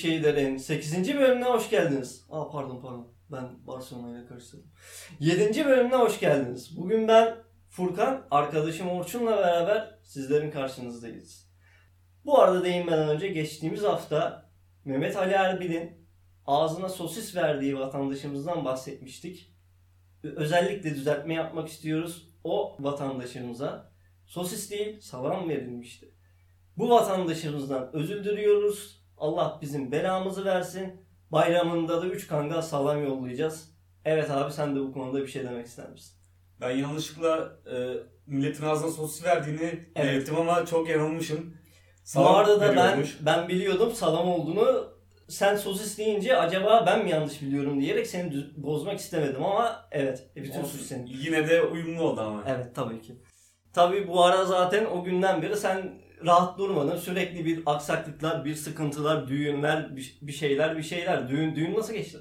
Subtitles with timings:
[0.00, 1.14] şeylerin 8.
[1.14, 2.26] bölümüne hoş geldiniz.
[2.30, 3.12] Aa pardon pardon.
[3.32, 4.70] Ben Barcelona ile karıştırdım.
[5.20, 5.64] 7.
[5.64, 6.76] bölümüne hoş geldiniz.
[6.76, 7.36] Bugün ben
[7.68, 11.50] Furkan, arkadaşım Orçun'la beraber sizlerin karşınızdayız.
[12.24, 14.50] Bu arada değinmeden önce geçtiğimiz hafta
[14.84, 16.08] Mehmet Ali Erbil'in
[16.46, 19.54] ağzına sosis verdiği vatandaşımızdan bahsetmiştik.
[20.22, 22.30] Özellikle düzeltme yapmak istiyoruz.
[22.44, 23.92] O vatandaşımıza
[24.26, 26.14] sosis değil salam verilmişti.
[26.76, 28.99] Bu vatandaşımızdan özür diliyoruz.
[29.20, 31.00] Allah bizim belamızı versin.
[31.32, 33.70] Bayramında da 3 kangal salam yollayacağız.
[34.04, 36.12] Evet abi sen de bu konuda bir şey demek ister misin?
[36.60, 37.76] Ben yanlışlıkla e,
[38.26, 39.96] milletin ağzına sosis verdiğini Evet.
[39.96, 41.38] belirttim ama çok yanılmışım.
[41.50, 41.54] Bu
[42.04, 43.18] Salam arada ben veriyormuş.
[43.20, 44.90] ben biliyordum salam olduğunu.
[45.28, 50.30] Sen sosis deyince acaba ben mi yanlış biliyorum diyerek seni düz- bozmak istemedim ama evet
[50.36, 51.06] e, bütün suç senin.
[51.06, 52.42] Yine de uyumlu oldu ama.
[52.46, 53.14] Evet tabii ki.
[53.72, 55.92] Tabii bu ara zaten o günden beri sen
[56.26, 56.96] rahat durmadın.
[56.96, 61.28] Sürekli bir aksaklıklar, bir sıkıntılar, düğünler, bir şeyler, bir şeyler.
[61.28, 62.18] Düğün düğün nasıl geçti?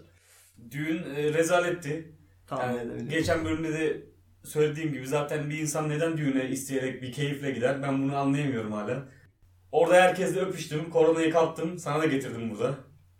[0.72, 2.16] Düğün e, rezaletti.
[2.48, 4.02] Tahmin Yani geçen bölümde de
[4.44, 9.06] söylediğim gibi zaten bir insan neden düğüne isteyerek bir keyifle gider ben bunu anlayamıyorum hala.
[9.72, 12.76] Orada herkesle öpüştüm, koronayı kaptım, sana da getirdim burada.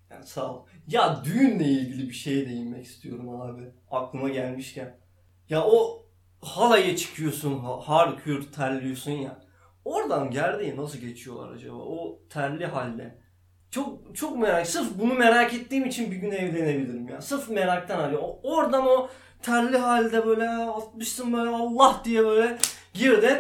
[0.10, 0.66] Yani sağ ol.
[0.88, 3.62] Ya düğünle ilgili bir şeye değinmek istiyorum abi.
[3.92, 4.98] Aklıma gelmişken.
[5.50, 6.06] Ya o
[6.42, 9.42] halaya çıkıyorsun, ha- harkür terliyorsun ya.
[9.90, 11.76] Oradan gerdeğe nasıl geçiyorlar acaba?
[11.76, 13.16] O terli halde.
[13.72, 14.68] Çok çok merak.
[14.68, 17.22] Sırf bunu merak ettiğim için bir gün evlenebilirim ya.
[17.22, 18.18] Sırf meraktan hani.
[18.44, 19.10] Oradan o
[19.42, 22.58] terli halde böyle atmışsın böyle Allah diye böyle
[22.94, 23.38] girdin.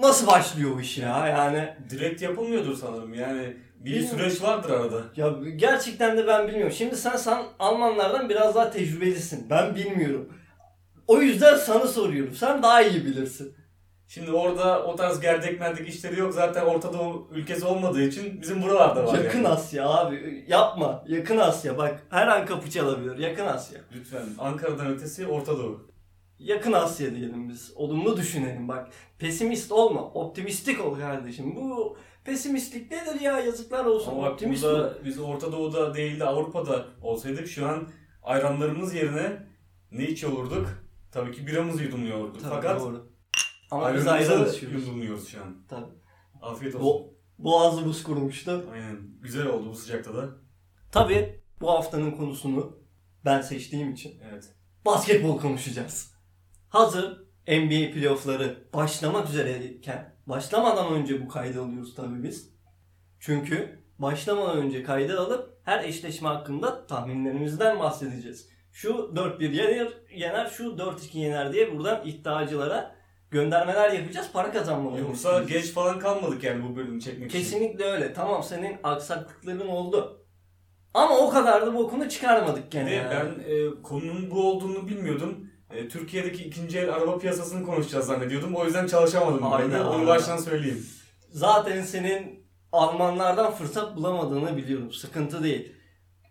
[0.00, 1.28] Nasıl başlıyor o iş ya?
[1.28, 4.18] Yani Direkt yapılmıyordur sanırım yani bir Bilmiyorum.
[4.18, 5.02] süreç vardır arada.
[5.16, 6.72] Ya gerçekten de ben bilmiyorum.
[6.76, 9.50] Şimdi sen, sen Almanlardan biraz daha tecrübelisin.
[9.50, 10.32] Ben bilmiyorum.
[11.06, 12.34] O yüzden sana soruyorum.
[12.34, 13.59] Sen daha iyi bilirsin.
[14.10, 18.62] Şimdi orada o tarz gerdek merdek işleri yok zaten Orta Doğu ülkesi olmadığı için bizim
[18.62, 19.48] buralarda var Yakın yani.
[19.48, 20.44] Asya abi.
[20.48, 21.04] Yapma.
[21.08, 21.78] Yakın Asya.
[21.78, 23.18] Bak her an kapı çalabilir.
[23.18, 23.80] Yakın Asya.
[23.96, 25.90] Lütfen Ankara'dan ötesi Orta Doğu.
[26.38, 27.72] Yakın Asya diyelim biz.
[27.76, 28.88] Olumlu düşünelim bak.
[29.18, 30.04] Pesimist olma.
[30.04, 31.56] Optimistik ol kardeşim.
[31.56, 33.40] Bu pesimistlik nedir ya?
[33.40, 34.10] Yazıklar olsun.
[34.12, 34.92] Ama Optimist burada ol.
[35.04, 37.88] biz Orta Doğu'da değil de Avrupa'da olsaydık şu an
[38.22, 39.46] ayranlarımız yerine
[39.92, 40.68] ne içiyor olurduk?
[41.12, 42.40] Tabii ki biramızı yudumluyor olurduk.
[42.42, 43.09] Tabii, Fakat doğru.
[43.70, 44.82] Ama biz ayran ayranımızı içiyoruz.
[44.82, 45.56] yudumluyoruz şu an.
[45.68, 45.90] Tabii.
[46.42, 46.86] Afiyet olsun.
[46.86, 48.64] Bo boğazımız kurumuştu.
[48.72, 48.98] Aynen.
[49.22, 50.28] Güzel oldu bu sıcakta da.
[50.92, 52.78] Tabii bu haftanın konusunu
[53.24, 54.54] ben seçtiğim için Evet.
[54.86, 56.14] basketbol konuşacağız.
[56.68, 62.50] Hazır NBA playoffları başlamak üzereyken başlamadan önce bu kaydı alıyoruz tabii biz.
[63.20, 68.48] Çünkü başlamadan önce kaydı alıp her eşleşme hakkında tahminlerimizden bahsedeceğiz.
[68.72, 72.96] Şu 4-1 yener, yener, şu 4-2 yener diye buradan iddiacılara
[73.30, 74.30] göndermeler yapacağız.
[74.32, 77.38] Para kazanmalarını Yoksa geç falan kalmadık yani bu bölümü çekmek için.
[77.38, 78.12] Kesinlikle öyle.
[78.12, 80.26] Tamam senin aksaklıkların oldu.
[80.94, 82.94] Ama o kadar da bokunu çıkarmadık gene.
[82.94, 83.10] yani.
[83.10, 85.50] ben e, konunun bu olduğunu bilmiyordum.
[85.70, 88.54] E, Türkiye'deki ikinci el araba piyasasını konuşacağız zannediyordum.
[88.54, 89.42] O yüzden çalışamadım.
[89.42, 89.90] Hayda.
[89.90, 90.86] Onu baştan söyleyeyim.
[91.30, 92.40] Zaten senin
[92.72, 94.92] Almanlardan fırsat bulamadığını biliyorum.
[94.92, 95.72] Sıkıntı değil.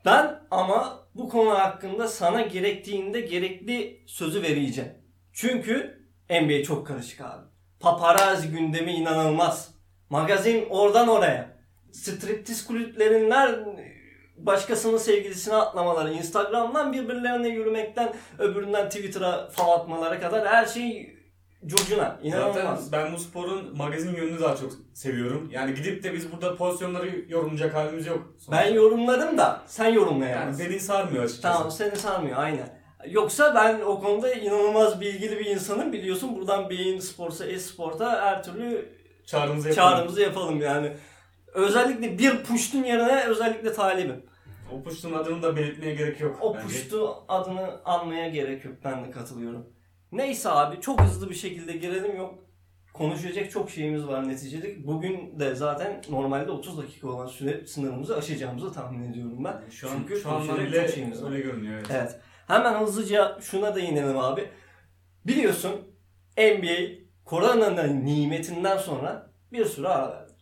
[0.06, 4.92] Ben ama bu konu hakkında sana gerektiğinde gerekli sözü vereceğim.
[5.34, 5.99] Çünkü
[6.30, 7.44] NBA çok karışık abi.
[7.80, 9.70] Paparazzi gündemi inanılmaz.
[10.10, 11.60] Magazin oradan oraya.
[11.92, 13.80] Striptiz kulüplerinden
[14.38, 21.16] başkasının sevgilisine atlamaları, Instagram'dan birbirlerine yürümekten öbüründen Twitter'a fav atmalara kadar her şey
[21.66, 22.20] curcuna.
[22.24, 22.86] İnanılmaz.
[22.86, 25.50] Zaten ben bu sporun magazin yönünü daha çok seviyorum.
[25.52, 28.34] Yani gidip de biz burada pozisyonları yorumlayacak halimiz yok.
[28.52, 30.66] Ben yorumlarım da sen yani yorumlayamazsın.
[30.66, 31.58] beni sarmıyor açıkçası.
[31.58, 32.79] Tamam seni sarmıyor aynen.
[33.08, 36.36] Yoksa ben o konuda inanılmaz bilgili bir insanım biliyorsun.
[36.36, 38.90] Buradan Beyin Sports'a, E-Sport'a her türlü
[39.26, 39.90] Çağrımızı yapalım.
[39.92, 40.92] çağrımızı yapalım yani.
[41.54, 44.26] Özellikle bir puştun yerine özellikle talibim.
[44.74, 46.38] O puştun adını da belirtmeye gerek yok.
[46.42, 46.66] O bence.
[46.68, 48.74] puştu adını anmaya gerek yok.
[48.84, 49.66] Ben de katılıyorum.
[50.12, 52.36] Neyse abi çok hızlı bir şekilde girelim yok.
[52.94, 54.88] Konuşacak çok şeyimiz var neticede.
[54.88, 59.62] Bugün de zaten normalde 30 dakika olan süre sınırımızı aşacağımızı tahmin ediyorum ben.
[59.72, 61.32] Şu an Çünkü şu konuşacak bile çok şeyimiz var.
[61.32, 61.74] öyle görünüyor.
[61.80, 61.92] Evet.
[61.92, 62.20] Evet.
[62.50, 64.50] Hemen hızlıca şuna değinelim abi.
[65.28, 65.72] Biliyorsun
[66.38, 66.78] NBA
[67.26, 70.34] koronanın nimetinden sonra bir süre ara verdi.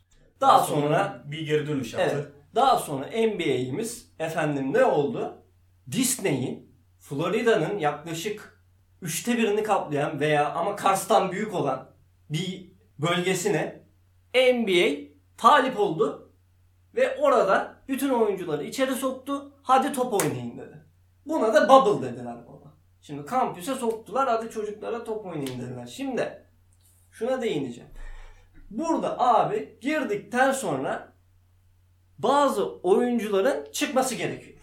[0.42, 2.12] Daha sonra bir geri dönüş yaptı.
[2.15, 5.33] evet, daha sonra NBA'imiz efendim ne oldu?
[5.92, 8.63] Disney'in Florida'nın yaklaşık
[9.01, 11.89] üçte birini kaplayan veya ama Kars'tan büyük olan
[12.30, 13.83] bir bölgesine
[14.36, 15.07] NBA
[15.38, 16.33] talip oldu
[16.95, 19.54] ve orada bütün oyuncuları içeri soktu.
[19.63, 20.87] Hadi top oynayın dedi.
[21.28, 22.74] Buna da bubble dediler baba.
[23.02, 25.88] Şimdi kampüse soktular hadi çocuklara top oynayın dediler.
[25.88, 26.46] Şimdi
[27.12, 27.90] şuna değineceğim.
[28.70, 31.14] Burada abi girdikten sonra
[32.20, 34.58] bazı oyuncuların çıkması gerekiyor.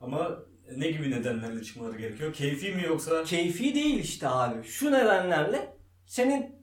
[0.00, 0.30] Ama
[0.76, 2.32] ne gibi nedenlerle çıkmaları gerekiyor?
[2.32, 3.24] Keyfi mi yoksa?
[3.24, 4.64] Keyfi değil işte abi.
[4.64, 5.76] Şu nedenlerle
[6.06, 6.56] senin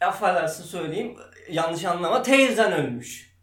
[0.00, 1.16] affedersin söyleyeyim
[1.50, 3.36] yanlış anlama teyzen ölmüş.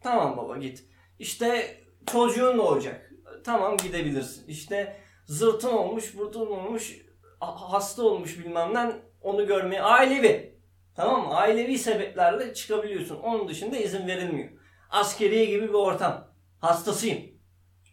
[0.00, 0.84] Tamam baba git.
[1.18, 1.76] İşte
[2.12, 3.05] çocuğun olacak.
[3.46, 4.48] Tamam gidebilirsin.
[4.48, 4.96] İşte
[5.26, 6.96] zırtın olmuş, burtun olmuş,
[7.40, 10.60] ha- hasta olmuş bilmem ne onu görmeye ailevi.
[10.96, 11.34] Tamam mı?
[11.36, 13.16] Ailevi sebeplerle çıkabiliyorsun.
[13.16, 14.48] Onun dışında izin verilmiyor.
[14.90, 16.28] Askeriye gibi bir ortam.
[16.60, 17.18] Hastasıyım.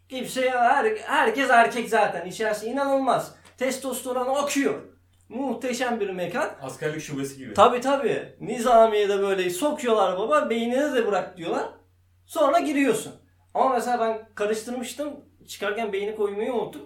[0.08, 2.26] Kimse her, herkes erkek zaten.
[2.26, 3.34] İçerisi inanılmaz.
[3.58, 4.82] Testosteron okuyor.
[5.28, 6.50] Muhteşem bir mekan.
[6.62, 7.54] Askerlik şubesi gibi.
[7.54, 8.36] Tabi tabi.
[8.40, 10.50] Nizamiye'de böyle sokuyorlar baba.
[10.50, 11.68] Beynini de bırak diyorlar.
[12.26, 13.12] Sonra giriyorsun.
[13.54, 15.20] Ama mesela ben karıştırmıştım.
[15.46, 16.82] Çıkarken beyni koymayı unuttum.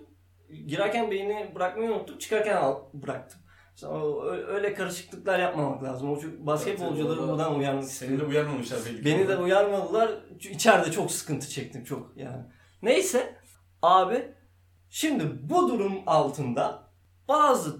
[0.67, 2.19] Girerken beyni bırakmayı unuttum.
[2.19, 3.41] Çıkarken al, bıraktım.
[4.49, 6.11] Öyle karışıklıklar yapmamak lazım.
[6.11, 9.05] O basketbolcuları Orada buradan uyarmak Seni de uyarmamışlar belli ki.
[9.05, 10.11] Beni de uyarmadılar.
[10.41, 12.45] İçeride çok sıkıntı çektim çok yani.
[12.83, 13.35] Neyse
[13.83, 14.35] abi
[14.89, 16.91] şimdi bu durum altında
[17.29, 17.77] bazı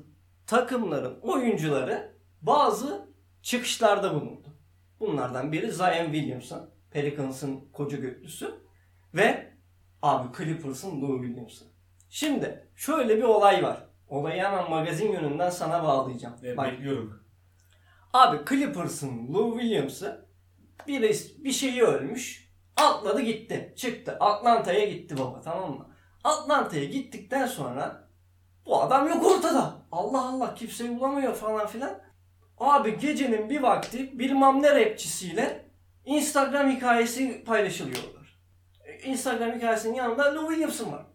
[0.47, 3.09] takımların oyuncuları bazı
[3.43, 4.49] çıkışlarda bulundu.
[5.01, 8.55] Bunlardan biri Zion Williamson, Pelicans'ın koca götlüsü
[9.15, 9.48] ve
[10.03, 11.69] abi Clippers'ın Lou Williamson.
[12.09, 13.85] Şimdi şöyle bir olay var.
[14.09, 16.35] Olayı hemen magazin yönünden sana bağlayacağım.
[16.43, 17.23] Evet, Bak, bekliyorum.
[18.13, 20.29] Abi Clippers'ın Lou Williams'ı
[20.87, 21.03] bir,
[21.45, 22.49] bir şeyi ölmüş.
[22.77, 23.75] Atladı gitti.
[23.77, 24.17] Çıktı.
[24.21, 25.89] Atlanta'ya gitti baba tamam mı?
[26.25, 28.09] Atlanta'ya gittikten sonra
[28.67, 29.87] bu adam yok ortada.
[29.93, 32.01] Allah Allah kimseyi bulamıyor falan filan.
[32.59, 35.71] Abi gecenin bir vakti bilmem ne rapçisiyle
[36.05, 38.18] Instagram hikayesi paylaşılıyorlar.
[39.05, 41.07] Instagram hikayesinin yanında Lou Williamson var.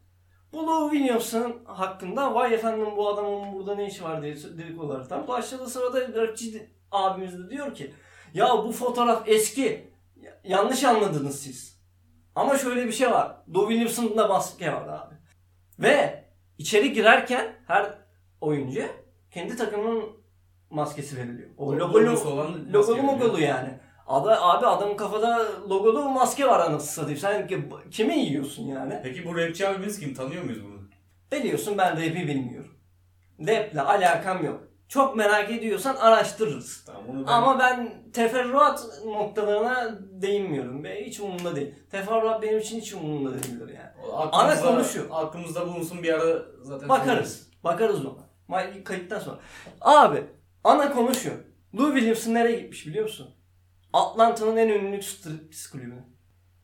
[0.53, 5.69] Bu Lou Williamson hakkında vay efendim bu adamın burada ne işi var diye dedikodulardan başladı
[5.69, 7.93] sırada rapçi abimiz de diyor ki
[8.33, 11.79] ya bu fotoğraf eski Ya- yanlış anladınız siz.
[12.35, 13.37] Ama şöyle bir şey var.
[13.55, 15.15] Lou Williamson'da maske var abi.
[15.79, 16.23] Ve
[16.57, 17.93] içeri girerken her
[18.41, 18.81] oyuncu
[19.31, 20.03] kendi takımının
[20.69, 21.49] maskesi veriliyor.
[21.57, 23.79] O logolu, Logosu olan logolu mogolu yani.
[24.07, 27.19] Ada, abi adamın kafada logolu maske var anasını satayım.
[27.19, 28.99] Sen ki- kimi yiyorsun yani?
[29.03, 30.13] Peki bu rapçi abimiz kim?
[30.13, 30.79] Tanıyor muyuz bunu?
[31.31, 32.71] Biliyorsun ben rap'i bilmiyorum.
[33.39, 34.63] Rap'le alakam yok.
[34.87, 36.83] Çok merak ediyorsan araştırırız.
[36.85, 37.23] Tamam ben...
[37.27, 40.83] Ama ben teferruat noktalarına değinmiyorum.
[40.83, 41.05] Be.
[41.05, 41.75] Hiç umurumda değil.
[41.91, 44.13] Teferruat benim için hiç umurumda değildir yani.
[44.31, 45.15] Ana konu şu.
[45.15, 46.89] Aklımızda bulunsun bir ara zaten.
[46.89, 47.49] Bakarız.
[47.63, 48.63] Bakarız ona.
[48.83, 49.39] Kayıttan sonra.
[49.81, 50.23] Abi
[50.63, 51.29] ana konu şu.
[51.77, 53.29] Lou Williamson nereye gitmiş biliyor musun?
[53.93, 56.03] Atlanta'nın en ünlü striptease kulübüne.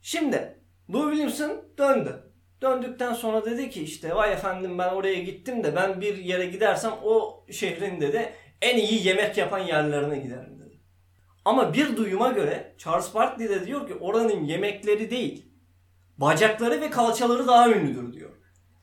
[0.01, 0.59] Şimdi
[0.93, 2.23] Lou Williamson döndü.
[2.61, 6.91] Döndükten sonra dedi ki işte vay efendim ben oraya gittim de ben bir yere gidersem
[7.03, 10.79] o şehrin dedi en iyi yemek yapan yerlerine giderim dedi.
[11.45, 15.49] Ama bir duyuma göre Charles Barkley de diyor ki oranın yemekleri değil
[16.17, 18.28] bacakları ve kalçaları daha ünlüdür diyor.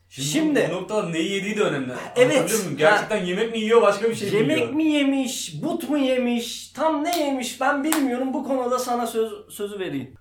[0.09, 1.93] Şimdi, Şimdi- bu noktada neyi yediği de önemli.
[2.15, 2.63] Evet.
[2.63, 2.77] Muyum?
[2.77, 7.03] Gerçekten yemek mi yiyor başka bir şey mi Yemek mi yemiş, but mu yemiş, tam
[7.03, 8.33] ne yemiş ben bilmiyorum.
[8.33, 10.13] Bu konuda sana söz sözü vereyim.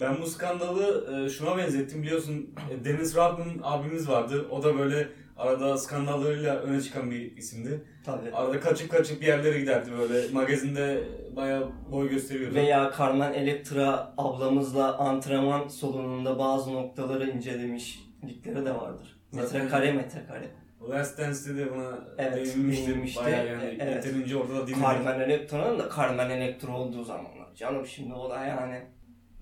[0.00, 4.46] Ben bu skandalı e, şuna benzettim biliyorsun e, Dennis Rodman abimiz vardı.
[4.50, 7.84] O da böyle arada skandallarıyla öne çıkan bir isimdi.
[8.04, 8.32] Tabii.
[8.32, 11.04] Arada kaçıp kaçıp bir yerlere giderdi böyle magazinde
[11.36, 12.54] bayağı boy gösteriyordu.
[12.54, 19.15] Veya Carmen Electra ablamızla antrenman salonunda bazı noktaları incelemişlikleri de vardır.
[19.42, 20.50] Metrekare metrekare.
[20.90, 22.86] Last Dance'de de buna Evet, değinmiştim.
[22.86, 23.24] değinmişti.
[23.24, 24.04] Bayağı yani E- evet.
[24.06, 24.82] yeterince orada da dinledim.
[24.82, 27.54] Carmen Electra'nın da Carmen Electra olduğu zamanlar.
[27.54, 28.82] Canım şimdi o da yani.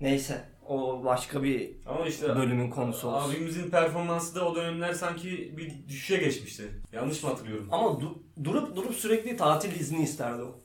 [0.01, 3.31] Neyse o başka bir Ama işte bölümün konusu olsun.
[3.31, 6.63] abimizin performansı da o dönemler sanki bir düşüşe geçmişti.
[6.91, 7.67] Yanlış mı hatırlıyorum?
[7.71, 10.61] Ama du- durup durup sürekli tatil izni isterdi o.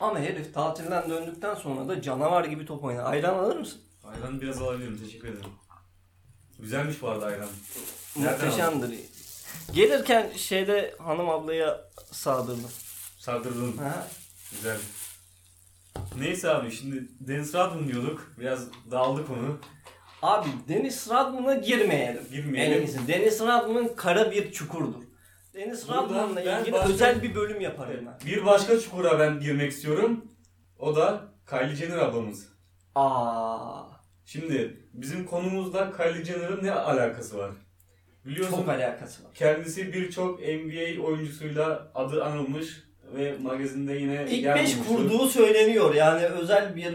[0.00, 3.04] Ama herif tatilden döndükten sonra da canavar gibi top oynar.
[3.12, 3.80] Ayran alır mısın?
[4.04, 4.98] Ayran biraz alabilirim.
[4.98, 5.50] Teşekkür ederim.
[6.58, 7.48] Güzelmiş bu arada ayran.
[8.18, 8.98] Nereden Muhteşemdir.
[9.72, 11.80] Gelirken şeyde hanım ablaya
[12.12, 12.70] sağdırdım.
[13.18, 13.76] Sardırdın.
[13.76, 14.06] Ha?
[14.50, 14.78] Güzel.
[16.18, 18.32] Neyse abi şimdi Dennis Rodman diyorduk.
[18.40, 18.60] Biraz
[18.90, 19.58] dağıldı konu.
[20.22, 22.22] Abi Deniz Rodman'a girmeyelim.
[22.30, 22.78] Girmeyelim.
[22.82, 23.08] En iyisi.
[23.08, 25.02] Deniz Rodman kara bir çukurdur.
[25.54, 28.26] Deniz Buradan ben ilgili başka- özel bir bölüm yaparım ben.
[28.26, 30.24] Bir başka çukura ben girmek istiyorum.
[30.78, 32.48] O da Kylie Jenner ablamız.
[32.94, 33.82] Aa,
[34.26, 37.50] Şimdi bizim konumuzda Kylie Jenner'ın ne alakası var?
[38.26, 39.30] Biliyorsun çok alakası var.
[39.34, 44.94] kendisi birçok NBA oyuncusuyla adı anılmış ve magazinde yine İlk yer 5 bulmuştu.
[44.96, 45.94] kurduğu söyleniyor.
[45.94, 46.94] Yani özel bir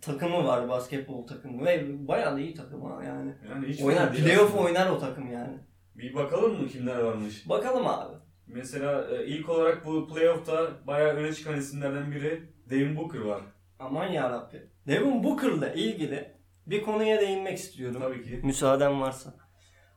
[0.00, 3.34] takımı var basketbol takımı ve bayağı da iyi takım ha yani.
[3.50, 4.62] Yani hiç Oynar, playoff aslında.
[4.62, 5.58] oynar o takım yani.
[5.94, 7.48] Bir bakalım mı kimler varmış?
[7.48, 8.14] Bakalım abi.
[8.46, 13.40] Mesela e, ilk olarak bu playoff'ta bayağı öne çıkan isimlerden biri Devin Booker var.
[13.78, 14.62] Aman yarabbi.
[14.86, 16.30] Devin Booker'la ilgili
[16.66, 18.00] bir konuya değinmek istiyorum.
[18.00, 18.40] Tabii ki.
[18.44, 19.34] Müsaaden varsa.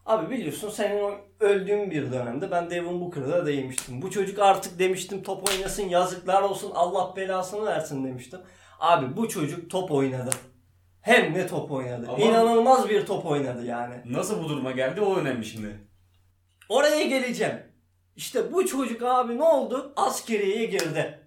[0.09, 4.01] Abi biliyorsun senin öldüğün bir dönemde ben Devin Booker'a da değinmiştim.
[4.01, 8.39] Bu çocuk artık demiştim top oynasın yazıklar olsun Allah belasını versin demiştim.
[8.79, 10.29] Abi bu çocuk top oynadı.
[11.01, 12.07] Hem de top oynadı.
[12.09, 13.95] Ama- İnanılmaz bir top oynadı yani.
[14.05, 15.79] Nasıl bu duruma geldi o önemli şimdi.
[16.69, 17.59] Oraya geleceğim.
[18.15, 19.93] İşte bu çocuk abi ne oldu?
[19.95, 21.19] Askeriyeye girdi.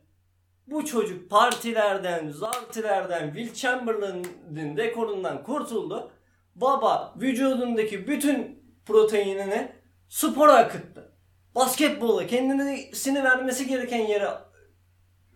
[0.67, 6.11] Bu çocuk partilerden, zartilerden, Will Chamberlain'in rekorundan kurtuldu.
[6.55, 9.73] Baba vücudundaki bütün proteinini
[10.09, 11.13] spora akıttı.
[11.55, 14.29] Basketbola kendisini vermesi gereken yere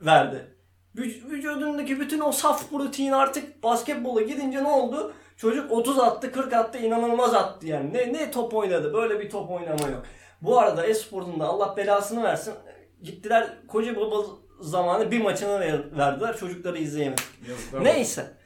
[0.01, 0.57] verdi.
[0.97, 5.15] Vüc- Vücudundaki bütün o saf protein artık basketbola gidince ne oldu?
[5.37, 7.93] Çocuk 30 attı, 40 attı, inanılmaz attı yani.
[7.93, 8.95] Ne ne top oynadı?
[8.95, 10.03] Böyle bir top oynama yok.
[10.43, 12.55] Bu arada Espor'un da Allah belasını versin.
[13.03, 14.17] Gittiler koca baba
[14.61, 16.37] zamanı bir maçını ver- verdiler.
[16.37, 17.25] Çocukları izleyemedik.
[17.83, 18.37] Neyse.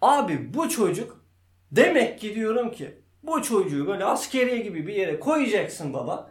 [0.00, 1.24] Abi bu çocuk
[1.70, 6.30] demek ki diyorum ki bu çocuğu böyle askeriye gibi bir yere koyacaksın baba.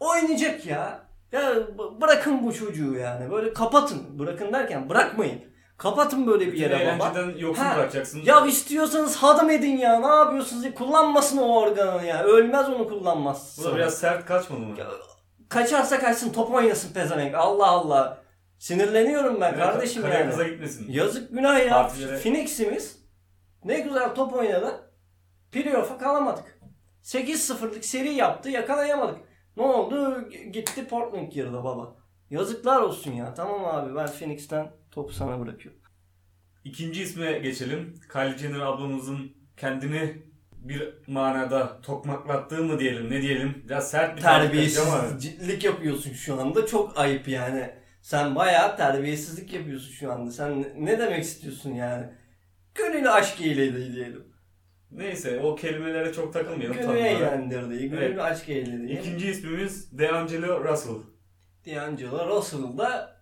[0.00, 1.02] Oynayacak ya.
[1.32, 1.52] Ya
[2.00, 3.30] bırakın bu çocuğu yani.
[3.30, 4.18] Böyle kapatın.
[4.18, 5.40] Bırakın derken bırakmayın.
[5.78, 6.82] Kapatın böyle bir Bütün yere baba.
[7.10, 8.20] eğlenceden yoksun Ha, bırakacaksın.
[8.24, 10.00] Ya istiyorsanız hadım edin ya.
[10.00, 10.64] Ne yapıyorsunuz?
[10.64, 10.74] ya?
[10.74, 12.22] Kullanmasın o organı ya.
[12.24, 13.56] Ölmez onu kullanmaz.
[13.60, 14.78] Bu da biraz sert kaçmadı mı?
[14.78, 14.86] Ya,
[15.48, 17.34] Kaçarsa kaçsın top oynasın pezevenk.
[17.34, 18.22] Allah Allah.
[18.58, 20.30] Sinirleniyorum ben Kara- kardeşim yani.
[20.30, 20.92] kıza gitmesin.
[20.92, 21.70] Yazık günah ya.
[21.72, 22.98] Partilere- Phoenix'imiz
[23.64, 24.91] ne güzel top oynadı.
[25.52, 26.58] Playoff'a kalamadık.
[27.02, 29.20] 8-0'lık seri yaptı yakalayamadık.
[29.56, 30.28] Ne oldu?
[30.52, 31.96] Gitti Portland girdi baba.
[32.30, 33.34] Yazıklar olsun ya.
[33.34, 35.80] Tamam abi ben Phoenix'ten topu sana bırakıyorum.
[36.64, 38.00] İkinci isme geçelim.
[38.12, 43.62] Kylie Jenner ablamızın kendini bir manada tokmaklattığı mı diyelim ne diyelim.
[43.64, 44.22] Biraz sert bir.
[44.22, 46.66] Terbiyesizlik yapıyorsun şu anda.
[46.66, 47.70] Çok ayıp yani.
[48.02, 50.30] Sen bayağı terbiyesizlik yapıyorsun şu anda.
[50.30, 52.06] Sen ne- demek istiyorsun yani?
[52.74, 54.31] Gönül aşk eyledi diyelim.
[54.92, 56.76] Neyse o kelimelere çok takılmayalım.
[56.76, 57.88] Gönül eğlendirdi.
[57.88, 58.20] Gönül Evet.
[58.20, 58.92] aşk eyledi.
[58.92, 61.12] İkinci ismimiz DeAngelo Russell.
[61.66, 63.16] D'Angelo Russell da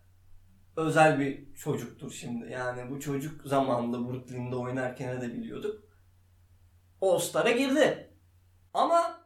[0.77, 2.53] özel bir çocuktur şimdi.
[2.53, 5.85] Yani bu çocuk zamanında Brooklyn'de oynarken de biliyorduk.
[7.03, 8.11] All-Star'a girdi.
[8.75, 9.21] Ama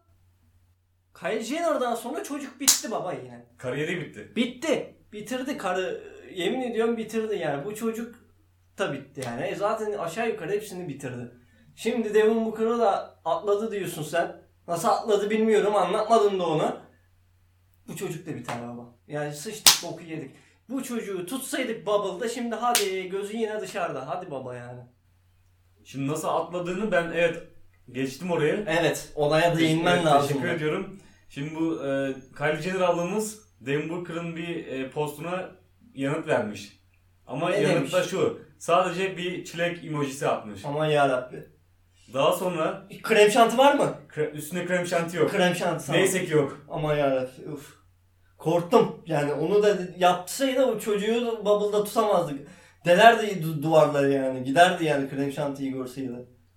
[1.20, 3.46] Kylie Jenner'dan sonra çocuk bitti baba yine.
[3.58, 4.32] Kariyeri bitti.
[4.36, 4.96] Bitti.
[5.12, 6.02] Bitirdi karı.
[6.34, 7.64] Yemin ediyorum bitirdi yani.
[7.64, 8.14] Bu çocuk
[8.78, 9.42] da bitti yani.
[9.42, 11.30] E zaten aşağı yukarı hepsini bitirdi.
[11.76, 14.36] Şimdi Devin Booker'ı da atladı diyorsun sen.
[14.68, 15.74] Nasıl atladı bilmiyorum.
[15.76, 16.76] Anlatmadın da onu.
[17.88, 18.94] Bu çocuk da biter baba.
[19.08, 20.30] Yani sıçtık boku yedik.
[20.68, 24.08] Bu çocuğu tutsaydık Bubble'da şimdi hadi gözü yine dışarıda.
[24.08, 24.80] Hadi baba yani.
[25.84, 27.42] Şimdi nasıl atladığını ben evet
[27.92, 28.54] geçtim oraya.
[28.66, 30.28] Evet olaya değinmen Evet, lazım.
[30.28, 31.00] Teşekkür ediyorum.
[31.28, 35.50] Şimdi bu e, Kylie Jenner ablamız Devin Booker'ın bir e, postuna
[35.94, 36.80] yanıt vermiş.
[37.26, 38.08] Ama Ne yanıt demiş?
[38.10, 38.38] şu.
[38.58, 40.64] Sadece bir çilek emojisi atmış.
[40.64, 41.53] Aman yarabbi.
[42.14, 43.94] Daha sonra Krem şanti var mı?
[44.14, 45.30] kre- üstüne krem şanti yok.
[45.30, 45.86] Krem şanti.
[45.86, 46.00] tamam.
[46.00, 46.66] Neyse ki yok.
[46.70, 47.52] Aman yarabbim.
[47.52, 47.74] Uf.
[48.38, 49.02] Korktum.
[49.06, 52.40] Yani onu da yapsaydı o çocuğu da bubble'da tutamazdık.
[52.84, 54.44] Delerdi du- duvarları yani.
[54.44, 56.12] Giderdi yani krem şantiyi görseydi.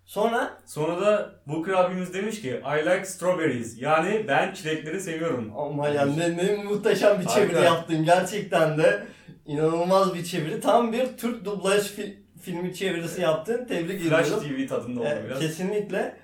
[0.05, 3.81] Sonra Sonra da Booker abimiz demiş ki I like strawberries.
[3.81, 5.53] Yani ben çilekleri seviyorum.
[5.57, 7.63] ama yani ne, ne muhteşem bir çeviri Harika.
[7.75, 8.03] yaptın.
[8.05, 9.03] Gerçekten de
[9.45, 10.59] inanılmaz bir çeviri.
[10.61, 13.65] Tam bir Türk dublaj fi- filmi çevirisi yaptın.
[13.65, 14.48] Tebrik Flash ediyorum.
[14.65, 15.39] TV tadında oldu Evet, biraz.
[15.39, 16.15] kesinlikle.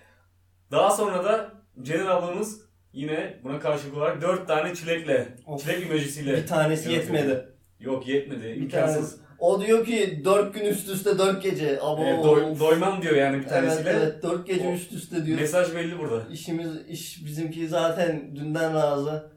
[0.71, 1.51] Daha sonra da
[1.83, 2.61] Jenner ablamız
[2.93, 5.61] yine buna karşılık olarak 4 tane çilekle, Of.
[5.61, 6.33] çilek emojisiyle.
[6.37, 7.45] Bir tanesi Evet, yetmedi.
[7.79, 8.43] Yok yetmedi.
[8.43, 8.95] Bir imkansız.
[8.95, 9.23] tanesi.
[9.39, 11.79] O diyor ki 4 gün üst üste 4 gece.
[11.81, 12.03] Abo.
[12.05, 13.89] Evet, doy- doymam diyor yani bir Evet tanesiyle.
[13.89, 15.39] evet 4 gece O- üst üste diyor.
[15.39, 16.23] Mesaj belli burada.
[16.31, 19.33] İşimiz iş bizimki zaten dünden razı.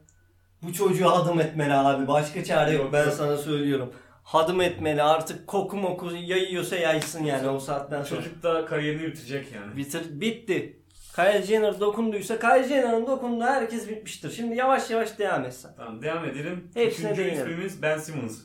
[0.63, 2.07] Bu çocuğu hadım etmeli abi.
[2.07, 2.83] Başka çare yok.
[2.83, 3.13] Yok, Ben yok.
[3.13, 3.93] sana söylüyorum.
[4.27, 5.03] Hadım etmeli.
[5.03, 8.21] Artık koku moku yayıyorsa yaysın yani o saatten sonra.
[8.21, 9.77] Çocuk da kariyerini bitirecek yani.
[9.77, 10.83] Bitir, bitti.
[11.15, 14.31] Kylie Jenner dokunduysa Kylie Jenner'ın dokunduğu herkes bitmiştir.
[14.31, 15.71] Şimdi yavaş yavaş devam etsen.
[15.77, 16.71] Tamam devam edelim.
[16.73, 17.51] Hepsine Üçüncü değinelim.
[17.51, 18.39] ismimiz Ben Simmons.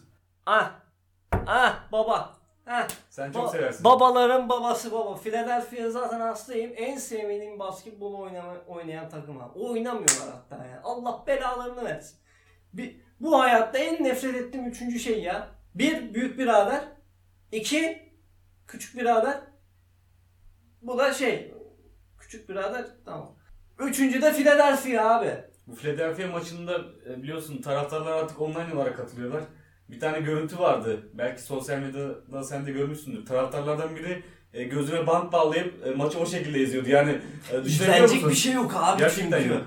[0.47, 0.71] Ah.
[1.47, 2.35] Ah baba.
[2.67, 2.89] Ah.
[3.11, 3.85] Sen çok Ba- seversin.
[3.85, 5.17] Babaların babası baba.
[5.17, 6.73] Philadelphia zaten hastayım.
[6.77, 9.51] En sevmediğim basketbol oynama, oynayan takım ha.
[9.55, 10.81] Oynamıyorlar hatta ya.
[10.85, 12.19] Allah belalarını versin.
[12.73, 15.62] Bir, bu hayatta en nefret ettiğim üçüncü şey ya.
[15.75, 16.85] Bir, büyük birader.
[17.53, 18.13] İki,
[18.67, 19.41] küçük birader.
[20.83, 21.55] Bu da şey,
[22.19, 23.37] küçük birader tamam.
[23.79, 25.31] Üçüncü de Philadelphia abi.
[25.67, 29.43] Bu Philadelphia maçında e, biliyorsun taraftarlar artık online olarak katılıyorlar.
[29.89, 31.09] Bir tane görüntü vardı.
[31.15, 33.27] Belki sosyal medyada sen de görmüşsündür.
[33.27, 36.89] Taraftarlardan biri e, gözüne bant bağlayıp e, maçı o şekilde izliyordu.
[36.89, 37.21] Yani
[37.65, 38.31] düşünebiliyor musun?
[38.31, 39.55] bir şey yok abi Gerçekten çünkü.
[39.55, 39.63] yok.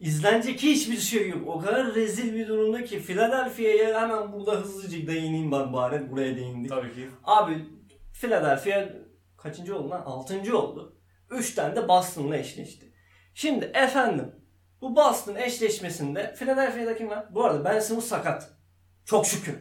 [0.00, 1.48] İzlenecek hiçbir şey yok.
[1.48, 6.70] O kadar rezil bir durumda ki Philadelphia'ya hemen burada hızlıca değineyim ben bari buraya değindik.
[6.70, 7.08] Tabii ki.
[7.24, 7.66] Abi
[8.12, 8.88] Philadelphia
[9.36, 10.02] kaçıncı oldu lan?
[10.02, 11.00] Altıncı oldu.
[11.30, 12.92] Üç tane de Boston'la eşleşti.
[13.34, 14.34] Şimdi efendim
[14.80, 17.34] bu Boston eşleşmesinde Philadelphia'da kim var?
[17.34, 18.50] Bu arada Ben Simmons sakat.
[19.04, 19.58] Çok şükür.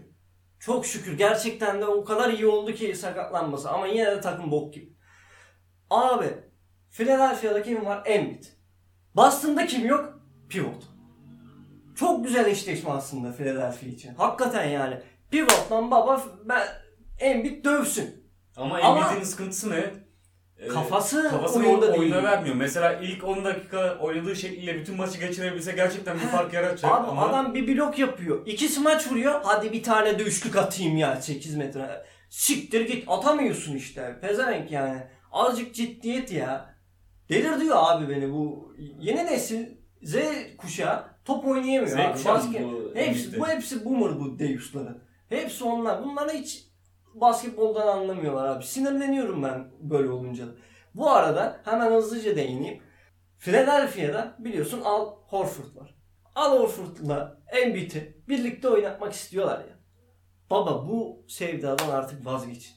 [0.60, 1.17] Çok şükür.
[1.17, 3.69] Gerçekten de o kadar iyi oldu ki sakatlanması.
[3.69, 4.93] Ama yine de takım bok gibi.
[5.89, 6.27] Abi
[6.89, 8.01] Philadelphia'da kim var?
[8.05, 8.43] Embiid.
[9.15, 10.18] Boston'da kim yok?
[10.50, 10.84] Pivot.
[11.96, 14.15] Çok güzel eşleşme aslında Philadelphia için.
[14.15, 15.00] Hakikaten yani.
[15.32, 16.68] Pivot'tan baba ben
[17.20, 18.24] Embiid dövsün.
[18.58, 19.94] Ama Ama- Embiid'in sıkıntısı ne?
[20.58, 22.24] Ee, Kafası kafasını oyunda oyunda, değil.
[22.24, 22.56] vermiyor.
[22.56, 26.91] Mesela ilk 10 dakika oynadığı şekliyle bütün maçı geçirebilse gerçekten bir fark yaratacak.
[26.91, 28.48] Abi ama adam bir blok yapıyor.
[28.48, 29.41] İki smaç vuruyor.
[29.44, 32.06] Hadi bir tane de üçlük atayım ya 8 metre.
[32.29, 34.18] Siktir git atamıyorsun işte.
[34.22, 35.03] Pezevenk yani.
[35.32, 36.75] Azıcık ciddiyet ya.
[37.29, 39.65] Delir diyor abi beni bu yeni nesil
[40.03, 40.18] Z
[40.58, 42.13] kuşağı top oynayamıyor Z abi.
[42.13, 45.03] kuşağı Basket, bu hepsi, bu hepsi boomer bu Deus'ların.
[45.29, 46.03] Hepsi onlar.
[46.03, 46.68] Bunlar hiç
[47.13, 48.63] basketboldan anlamıyorlar abi.
[48.63, 50.46] Sinirleniyorum ben böyle olunca.
[50.96, 52.84] Bu arada hemen hızlıca değineyim.
[53.39, 55.96] Philadelphia'da biliyorsun Al Horford var.
[56.36, 59.79] Al Horford'la Embiid'i birlikte oynatmak istiyorlar ya.
[60.50, 62.75] Baba bu sevdadan artık vazgeçin.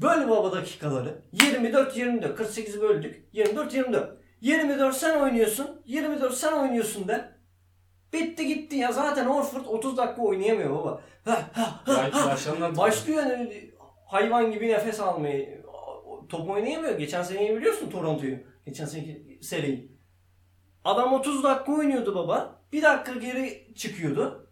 [0.00, 1.22] Böl baba dakikaları.
[1.32, 2.36] 24-24.
[2.36, 3.34] 48'i böldük.
[3.34, 4.21] 24-24.
[4.42, 5.82] 24 sen oynuyorsun.
[5.86, 7.32] 24 sen oynuyorsun de.
[8.12, 8.92] Bitti gitti ya.
[8.92, 11.00] Zaten Horford 30 dakika oynayamıyor baba.
[11.24, 11.80] Ha, ha,
[12.12, 13.70] ha, Başlıyor yani
[14.06, 15.62] hayvan gibi nefes almayı.
[16.28, 16.98] Top oynayamıyor.
[16.98, 18.38] Geçen seneyi biliyorsun Toronto'yu.
[18.66, 19.92] Geçen seneki seriyi.
[20.84, 22.62] Adam 30 dakika oynuyordu baba.
[22.72, 24.50] Bir dakika geri çıkıyordu.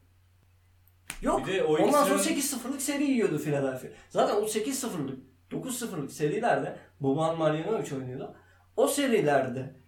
[1.22, 1.46] Yok.
[1.46, 3.88] Bir de o Ondan sonra ikisinin- 8-0'lık seri yiyordu Philadelphia.
[4.08, 5.18] Zaten o 8-0'lık
[5.50, 8.34] 9-0'lık serilerde Boban Marjanovic oynuyordu.
[8.76, 9.79] O serilerde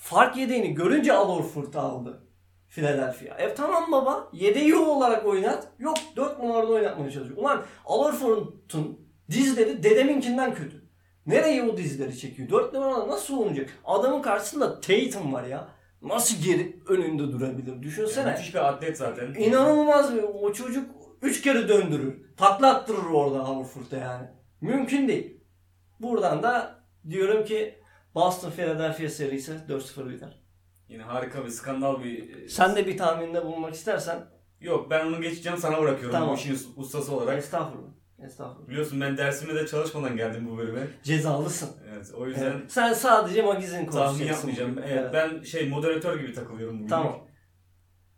[0.00, 2.26] fark yediğini görünce Al Horford aldı
[2.68, 3.34] Philadelphia.
[3.34, 5.68] E tamam baba yedeği olarak oynat.
[5.78, 7.38] Yok 4 numarada oynatmaya çalışıyor.
[7.38, 10.90] Ulan Al Horford'un dizleri dedeminkinden kötü.
[11.26, 12.48] Nereye o dizleri çekiyor?
[12.48, 13.70] 4 numarada nasıl olacak?
[13.84, 15.68] Adamın karşısında Tatum var ya.
[16.02, 17.82] Nasıl geri önünde durabilir?
[17.82, 18.30] Düşünsene.
[18.30, 19.34] Müthiş bir atlet zaten.
[19.34, 20.90] İnanılmaz bir o çocuk
[21.22, 22.36] 3 kere döndürür.
[22.36, 24.28] Takla attırır orada Horford'a yani.
[24.60, 25.40] Mümkün değil.
[26.00, 27.79] Buradan da diyorum ki
[28.14, 30.40] Boston Philadelphia serisi 4-0 biter.
[30.88, 32.48] Yine harika bir skandal bir...
[32.48, 34.26] Sen de bir tahminde bulunmak istersen
[34.60, 36.30] Yok ben onu geçeceğim sana bırakıyorum Tamam.
[36.30, 37.38] bu işin ustası olarak.
[37.38, 37.90] estağfurullah.
[38.26, 38.68] Estağfurullah.
[38.68, 40.86] Biliyorsun ben dersimde de çalışmadan geldim bu bölüme.
[41.02, 41.70] Cezalısın.
[41.90, 42.72] Evet o yüzden Evet.
[42.72, 44.26] Sen sadece magazin tahmin konuşacaksın.
[44.48, 44.70] yapmayacağım.
[44.76, 44.82] bugün.
[44.88, 46.88] Evet, ben şey moderatör gibi takılıyorum bugün.
[46.88, 47.26] Tamam.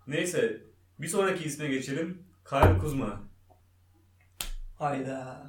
[0.06, 0.60] Neyse
[0.98, 2.26] bir sonraki isme geçelim.
[2.48, 3.20] Kyle Kuzma.
[4.78, 5.42] Hayda.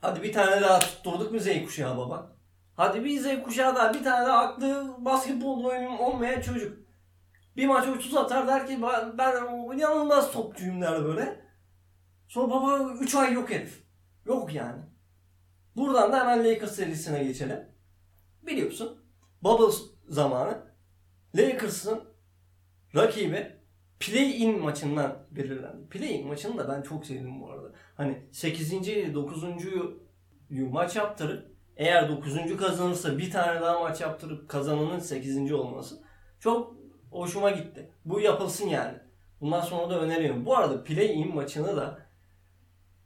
[0.00, 2.37] Hadi bir tane daha tutturduk mu Z kuşağı baba?
[2.78, 6.78] Hadi bir Z kuşağı daha bir tane daha aklı basketbol oyunu olmayan çocuk.
[7.56, 9.34] Bir maç 30 atar der ki ben, ben
[9.76, 11.40] inanılmaz topçuyum der böyle.
[12.28, 13.84] Sonra baba 3 ay yok herif.
[14.26, 14.82] Yok yani.
[15.76, 17.68] Buradan da hemen Lakers serisine geçelim.
[18.42, 19.04] Biliyorsun
[19.42, 20.58] Bubbles zamanı
[21.34, 22.04] Lakers'ın
[22.94, 23.56] rakibi
[24.00, 25.88] play-in maçından belirlendi.
[25.88, 27.72] Play-in maçını da ben çok sevdim bu arada.
[27.96, 28.72] Hani 8.
[29.14, 29.44] 9.
[30.50, 32.56] maç yaptırıp eğer 9.
[32.56, 35.52] kazanırsa bir tane daha maç yaptırıp kazananın 8.
[35.52, 36.02] olması
[36.40, 36.76] çok
[37.10, 37.90] hoşuma gitti.
[38.04, 38.98] Bu yapılsın yani.
[39.40, 40.46] Bundan sonra da öneriyorum.
[40.46, 41.98] Bu arada play-in maçını da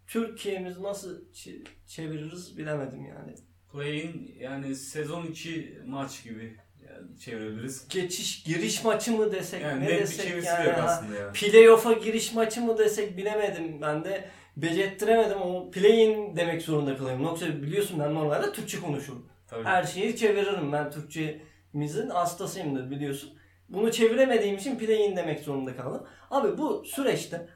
[0.07, 3.35] Türkiye'miz nasıl çe- çeviririz bilemedim yani.
[3.73, 6.57] Play'in yani sezon içi maç gibi
[6.89, 7.89] yani çevirebiliriz.
[7.89, 10.69] Geçiş giriş maçı mı desek Yani ne net bir desek çevirisi yani.
[10.69, 11.33] yok aslında ya.
[11.33, 14.29] Playoff'a giriş maçı mı desek bilemedim ben de.
[14.57, 17.23] Becerttiremedim o play-in demek zorunda kalıyorum.
[17.23, 19.27] Yoksa biliyorsun ben normalde Türkçe konuşurum.
[19.49, 19.65] Tabii.
[19.65, 23.31] Her şeyi çeviririm ben Türkçemizin hastasıyımdır biliyorsun.
[23.69, 26.07] Bunu çeviremediğim için play-in demek zorunda kaldım.
[26.31, 27.49] Abi bu süreçte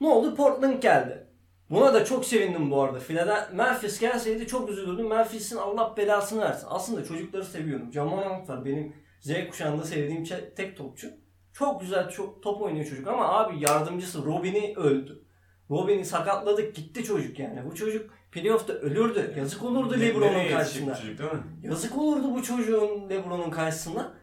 [0.00, 0.34] ne oldu?
[0.34, 1.26] Portland geldi.
[1.70, 2.98] Buna da çok sevindim bu arada.
[2.98, 5.08] Philadelphia, Memphis gelseydi çok üzülürdüm.
[5.08, 6.66] Memphis'in Allah belasını versin.
[6.70, 7.92] Aslında çocukları seviyorum.
[7.92, 8.64] Jamal Young var.
[8.64, 10.24] Benim Z kuşağında sevdiğim
[10.56, 11.10] tek topçu.
[11.52, 15.24] Çok güzel çok top oynuyor çocuk ama abi yardımcısı Robin'i öldü.
[15.70, 17.64] Robin'i sakatladık gitti çocuk yani.
[17.70, 19.34] Bu çocuk playoff'ta ölürdü.
[19.38, 20.94] Yazık olurdu Ne- LeBron'un karşısında.
[20.94, 21.40] Çocuk değil mi?
[21.62, 24.14] Yazık olurdu bu çocuğun LeBron'un karşısına.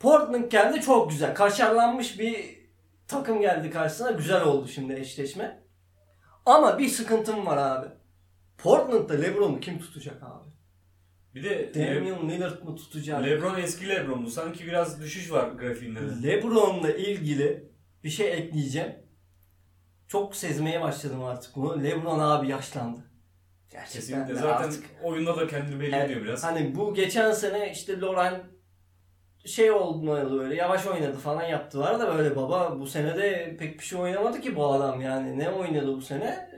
[0.00, 1.34] Portland geldi çok güzel.
[1.34, 2.60] Kaşarlanmış bir
[3.08, 4.10] takım geldi karşısına.
[4.10, 5.62] Güzel oldu şimdi eşleşme.
[6.46, 7.86] Ama bir sıkıntım var abi.
[8.58, 10.50] Portland'da LeBron'u kim tutacak abi?
[11.34, 13.24] Bir de Le- Damian Lillard mı tutacak?
[13.24, 14.30] LeBron eski LeBron'du.
[14.30, 16.28] Sanki biraz düşüş var grafiğinde de.
[16.28, 17.70] LeBron'la ilgili
[18.04, 18.92] bir şey ekleyeceğim.
[20.10, 21.84] Çok sezmeye başladım artık bunu.
[21.84, 23.00] LeBron abi yaşlandı.
[23.70, 24.34] Gerçekten Kesinlikle.
[24.34, 24.84] de Zaten artık.
[25.02, 26.44] oyunda da kendini belli ediyor biraz.
[26.44, 28.42] Hani bu geçen sene işte Loren
[29.46, 33.84] şey olmadı böyle yavaş oynadı falan yaptılar da böyle baba bu sene de pek bir
[33.84, 35.38] şey oynamadı ki bu adam yani.
[35.38, 36.50] Ne oynadı bu sene?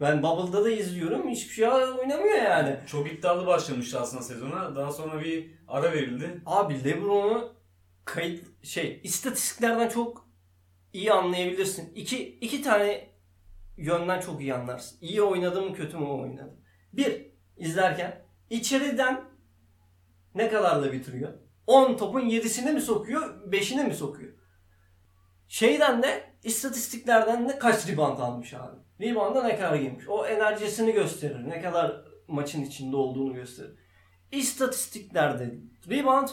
[0.00, 1.28] Ben Bubble'da da izliyorum.
[1.28, 2.76] Hiçbir şey oynamıyor yani.
[2.86, 4.76] Çok iddialı başlamıştı aslında sezona.
[4.76, 6.40] Daha sonra bir ara verildi.
[6.46, 7.52] Abi LeBron'u
[8.04, 10.29] kayıt şey istatistiklerden çok
[10.92, 11.94] iyi anlayabilirsin.
[11.94, 13.10] İki, iki tane
[13.76, 14.98] yönden çok iyi anlarsın.
[15.00, 16.56] İyi oynadı mı kötü mü oynadı.
[16.92, 17.26] Bir,
[17.56, 19.24] izlerken içeriden
[20.34, 21.32] ne kadarla bitiriyor?
[21.66, 24.32] 10 topun 7'sini mi sokuyor, 5'ini mi sokuyor?
[25.48, 28.76] Şeyden de istatistiklerden de kaç rebound almış abi.
[29.00, 30.08] Rebound'a ne kadar girmiş.
[30.08, 31.48] O enerjisini gösterir.
[31.48, 33.78] Ne kadar maçın içinde olduğunu gösterir.
[34.32, 35.54] İstatistiklerde
[35.90, 36.28] rebound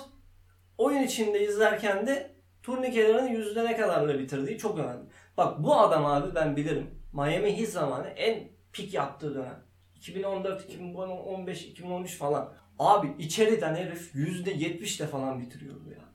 [0.78, 2.37] oyun içinde izlerken de
[2.68, 5.06] turnikelerin yüzde ne kadarla bitirdiği çok önemli.
[5.38, 6.88] Bak bu adam abi ben bilirim.
[7.14, 9.60] Miami Heat zamanı en pik yaptığı dönem.
[9.96, 12.54] 2014, 2015, 2013 falan.
[12.80, 16.08] Abi içeriden herif yüzde 70'le falan bitiriyordu ya.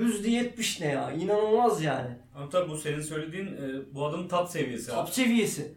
[0.00, 1.12] Yüzde 70 ne ya?
[1.12, 2.18] İnanılmaz yani.
[2.34, 4.90] Ama tabii bu senin söylediğin e, bu adamın top seviyesi.
[4.90, 5.74] Top seviyesi.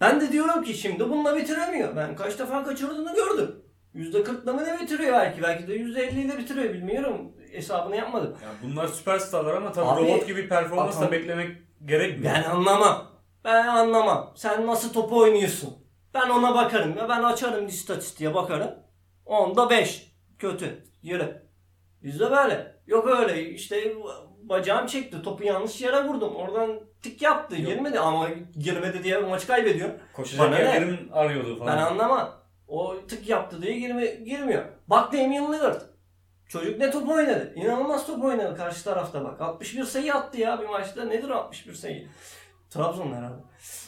[0.00, 1.96] Ben de diyorum ki şimdi bununla bitiremiyor.
[1.96, 3.62] Ben kaç defa kaçırdığını gördüm.
[3.94, 5.42] %40'la mı ne bitiriyor belki?
[5.42, 7.32] Belki de %50 ile bitiriyor bilmiyorum.
[7.52, 8.36] Hesabını yapmadım.
[8.42, 12.34] Ya bunlar süperstarlar ama tabii Abi, robot gibi performans da beklemek gerekmiyor.
[12.34, 13.06] Ben anlamam.
[13.44, 14.32] Ben anlamam.
[14.36, 15.74] Sen nasıl topu oynuyorsun?
[16.14, 17.08] Ben ona bakarım ya.
[17.08, 18.70] Ben açarım istatistiğe bakarım.
[19.26, 20.16] Onda 5.
[20.38, 20.84] Kötü.
[21.02, 21.42] Yürü.
[22.02, 22.76] Bizde böyle.
[22.86, 23.94] Yok öyle işte
[24.42, 25.22] bacağım çekti.
[25.22, 26.36] Topu yanlış yere vurdum.
[26.36, 27.56] Oradan tik yaptı.
[27.56, 27.72] Yok.
[27.72, 29.90] Girmedi ama girmedi diye maçı kaybediyor.
[30.12, 31.76] Koşacak yerlerin arıyordu falan.
[31.76, 32.40] Ben anlamam.
[32.68, 34.64] O tık yaptı diye girme, girmiyor.
[34.86, 35.80] Bak Damian Lillard.
[36.50, 37.52] Çocuk ne top oynadı.
[37.56, 39.40] İnanılmaz top oynadı karşı tarafta bak.
[39.40, 41.04] 61 sayı attı ya bir maçta.
[41.04, 42.08] Nedir o 61 sayı?
[42.70, 43.42] Trabzon herhalde.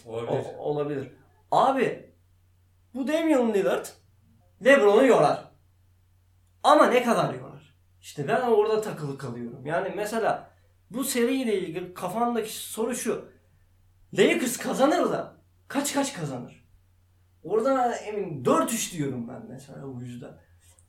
[0.07, 0.45] Olabilir.
[0.59, 1.13] O- olabilir.
[1.51, 2.15] Abi
[2.95, 3.87] bu Damian Lillard
[4.65, 5.45] LeBron'u yorar.
[6.63, 7.75] Ama ne kadar yorar?
[8.01, 9.67] İşte ben orada takılı kalıyorum.
[9.67, 10.51] Yani mesela
[10.91, 13.33] bu seriyle ilgili kafamdaki soru şu.
[14.15, 15.37] Lakers kazanır da
[15.69, 16.69] kaç kaç kazanır?
[17.43, 20.39] Orada emin 4-3 diyorum ben mesela bu yüzden.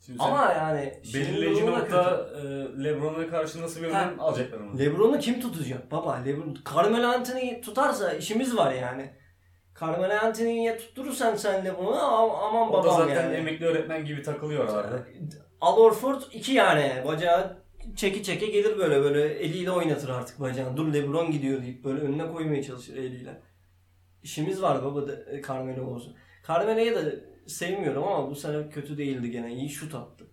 [0.05, 2.41] Şimdi Ama yani belirleyici nokta e,
[2.83, 4.79] LeBron'a karşı nasıl bir önlem alacaklar onu.
[4.79, 6.15] LeBron'u kim tutacak baba?
[6.15, 9.13] LeBron Carmelo Anthony'yi tutarsa işimiz var yani.
[9.81, 13.35] Carmelo Anthony'ye tutturursan sen LeBron'u am- aman O da babam zaten yani.
[13.35, 14.99] emekli öğretmen gibi takılıyor oralarda.
[15.61, 17.63] Al Horford iki yani bacağı
[17.95, 20.77] çeki çeke gelir böyle böyle eliyle oynatır artık bacağını.
[20.77, 23.41] Dur LeBron gidiyor deyip böyle önüne koymaya çalışır eliyle.
[24.23, 26.15] İşimiz var baba da Carmelo olsun.
[26.47, 27.01] Carmelo'yu da
[27.47, 29.53] sevmiyorum ama bu sene kötü değildi gene.
[29.53, 30.25] iyi şut attı.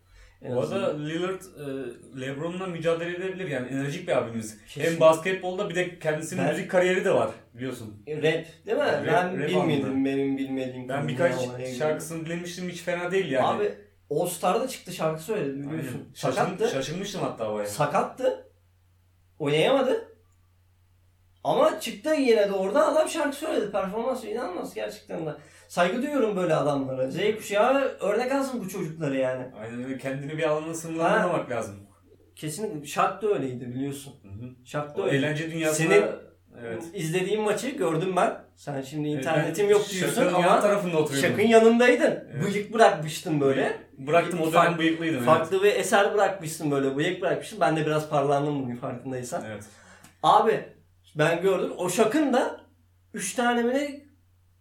[0.42, 0.82] En Bu azından.
[0.82, 4.58] arada Lillard e, LeBron'la mücadele edebilir yani enerjik bir abimiz.
[4.68, 4.90] Kesin.
[4.92, 8.02] Hem basketbolda bir de kendisinin Ben- müzik kariyeri de var biliyorsun.
[8.08, 8.82] Rap değil mi?
[8.82, 9.58] Rap- ben rap bilmedim.
[9.60, 10.04] anlamında.
[10.04, 10.88] Benim bilmediğim.
[10.88, 11.34] Ben birkaç
[11.78, 13.46] şarkısını dinlemiştim hiç fena değil yani.
[13.46, 13.74] Abi
[14.10, 15.68] All Star'da çıktı şarkı söyledi Aynen.
[15.70, 16.08] biliyorsun.
[16.14, 16.68] Şaşırm- Sakattı.
[16.68, 17.66] şaşırmıştım hatta o ya.
[17.66, 18.46] Sakattı.
[19.38, 20.06] Oynayamadı.
[21.44, 23.72] Ama çıktı yine de orada adam şarkı söyledi.
[23.72, 25.30] Performansı inanılmaz gerçekten de.
[25.70, 27.10] Saygı duyuyorum böyle adamlara.
[27.10, 29.46] Z kuşağı örnek alsın bu çocukları yani.
[29.60, 31.76] Aynen öyle kendini bir alana sınırlamamak lazım.
[32.36, 32.86] Kesinlikle.
[32.86, 34.14] Şark da öyleydi biliyorsun.
[34.22, 34.50] Hı hı.
[34.64, 35.16] Şark da O öyle.
[35.16, 36.04] eğlence dünyasında Senin
[36.60, 36.82] evet.
[36.94, 38.36] izlediğim maçı gördüm ben.
[38.56, 41.30] Sen şimdi internetim Ben yok diyorsun Şakın ama tarafında oturuyordum.
[41.30, 42.24] Şakın yanındaydın.
[42.32, 42.44] Evet.
[42.44, 43.76] Bıyık bırakmıştın böyle.
[43.98, 45.16] Bıraktım o dönem bıyıklıydım.
[45.16, 45.26] evet.
[45.26, 46.96] Farklı bir eser bırakmışsın böyle.
[46.96, 47.60] Bıyık bırakmışsın.
[47.60, 49.44] Ben de biraz parlandım bugün farkındaysan.
[49.46, 49.64] Evet.
[50.22, 50.64] Abi
[51.14, 51.72] ben gördüm.
[51.76, 52.60] O Şak'ın da
[53.14, 54.00] 3 tane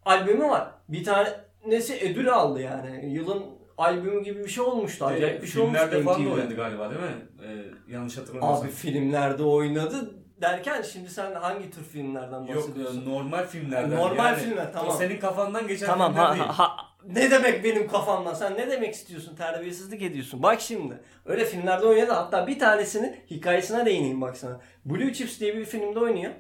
[0.06, 0.79] albümü var.
[0.90, 3.14] Bir tanesi ödül aldı yani.
[3.14, 3.46] Yılın
[3.78, 5.06] albümü gibi bir şey olmuştu.
[5.06, 5.86] Acayip bir şey olmuştu.
[5.86, 7.18] Filmlerde falan da oynadı galiba değil mi?
[7.44, 8.66] Ee, yanlış hatırlamıyorsam.
[8.66, 13.02] Abi filmlerde oynadı derken şimdi sen hangi tür filmlerden Yok bahsediyorsun?
[13.02, 13.98] e, normal filmlerden.
[13.98, 14.96] Normal yani, filmler, tamam.
[14.96, 16.46] O senin kafandan geçen Tamam filmler ha, değil.
[16.46, 16.76] ha, ha.
[17.08, 18.34] Ne demek benim kafamdan?
[18.34, 19.36] Sen ne demek istiyorsun?
[19.36, 20.44] Terbiyesizlik ediyorsun.
[20.44, 21.02] Bak şimdi.
[21.26, 22.12] Öyle filmlerde oynadı.
[22.12, 24.60] Hatta bir tanesinin hikayesine değineyim bak sana.
[24.86, 26.32] Blue Chips diye bir filmde oynuyor.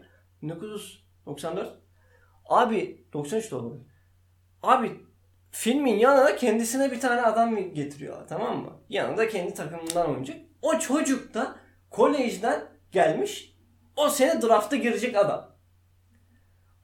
[0.41, 1.69] 1994.
[2.45, 3.85] Abi 93 de olabilir.
[4.63, 4.91] Abi
[5.51, 8.71] filmin yanına kendisine bir tane adam getiriyor tamam mı?
[8.89, 10.37] Yanında kendi takımından oynayacak.
[10.61, 11.55] O çocuk da
[11.89, 13.55] kolejden gelmiş.
[13.95, 15.49] O sene drafta girecek adam.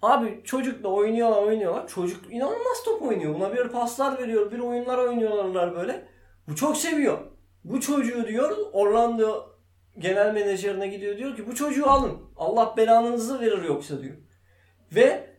[0.02, 1.88] Abi çocukla oynuyorlar oynuyorlar.
[1.88, 3.36] Çocuk inanılmaz top oynuyor.
[3.36, 4.52] Buna bir paslar veriyor.
[4.52, 6.08] Bir oyunlar oynuyorlar böyle.
[6.48, 7.18] Bu çok seviyor.
[7.64, 9.56] Bu çocuğu diyor Orlando
[9.98, 12.22] genel menajerine gidiyor diyor ki bu çocuğu alın.
[12.38, 14.16] Allah belanızı verir yoksa diyor.
[14.96, 15.30] Ve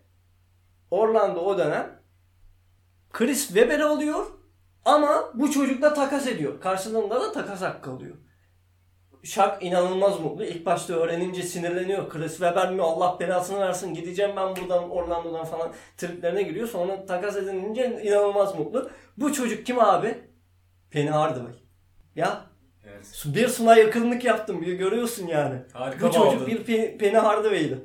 [0.91, 1.96] Orlando o dönem
[3.17, 4.27] Chris Webber'i alıyor
[4.85, 6.61] ama bu çocukla takas ediyor.
[6.61, 8.17] Karşılığında da takas hakkı alıyor.
[9.23, 10.45] Şak inanılmaz mutlu.
[10.45, 12.09] İlk başta öğrenince sinirleniyor.
[12.11, 16.69] Chris Webber mi Allah belasını versin gideceğim ben buradan Orlando'dan falan triplerine giriyor.
[16.69, 18.91] Sonra takas edilince inanılmaz mutlu.
[19.17, 20.19] Bu çocuk kim abi?
[20.91, 21.53] Penny Hardaway.
[22.17, 22.41] Ya
[22.89, 23.23] Evet.
[23.27, 24.63] bir suna yakınlık yaptım.
[24.63, 25.59] Bir görüyorsun yani.
[25.73, 26.47] Harika Bu çocuk bağladın.
[26.47, 27.79] bir Penny, Penny Hardaway'di.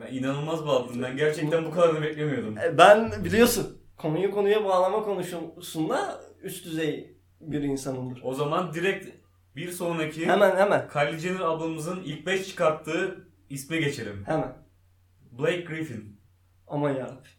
[0.00, 1.02] Ben inanılmaz bağladım.
[1.02, 2.58] Ben gerçekten bu kadarını beklemiyordum.
[2.58, 8.20] E, Ben biliyorsun konuyu konuya bağlama konusunda üst düzey bir insanımdır.
[8.24, 9.08] O zaman direkt
[9.56, 14.22] bir sonraki Hemen hemen Kylie Jenner ablamızın ilk 5 çıkarttığı isme geçelim.
[14.26, 14.52] hemen.
[15.32, 16.20] Blake Griffin.
[16.68, 17.30] Aman yarabbim.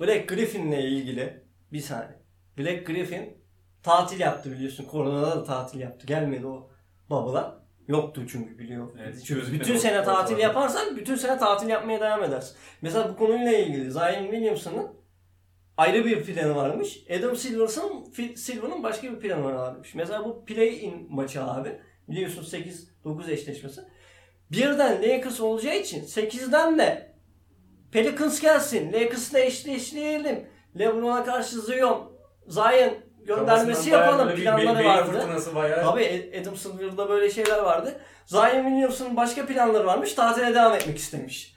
[0.00, 2.22] Black Griffin'le ilgili bir saniye.
[2.58, 3.38] Black Griffin
[3.82, 4.84] tatil yaptı biliyorsun.
[4.84, 6.06] Koronada da tatil yaptı.
[6.06, 6.70] Gelmedi o
[7.10, 7.54] babalar.
[7.88, 8.88] Yoktu çünkü biliyor.
[9.02, 12.56] Evet, çünkü bütün sene tatil yaparsan bütün sene tatil yapmaya devam edersin.
[12.82, 14.99] Mesela bu konuyla ilgili Zion Williamson'ın
[15.80, 16.98] ayrı bir planı varmış.
[17.18, 19.94] Adam Silver'ın Silver'ın başka bir planı varmış.
[19.94, 21.68] Mesela bu play-in maçı abi.
[22.08, 22.42] Biliyorsun
[23.04, 23.80] 8-9 eşleşmesi.
[24.52, 27.12] Birden Lakers olacağı için 8'den de
[27.92, 28.92] Pelicans gelsin.
[28.92, 30.46] Lakers'la eşleşleyelim.
[30.78, 32.12] LeBron'a karşı Zion,
[32.48, 32.94] Zion
[33.26, 35.12] göndermesi yapalım planları vardı.
[35.84, 38.00] Tabii Adam Silver'da böyle şeyler vardı.
[38.26, 40.14] Zion Williamson'ın başka planları varmış.
[40.14, 41.54] Tatile devam etmek istemiş.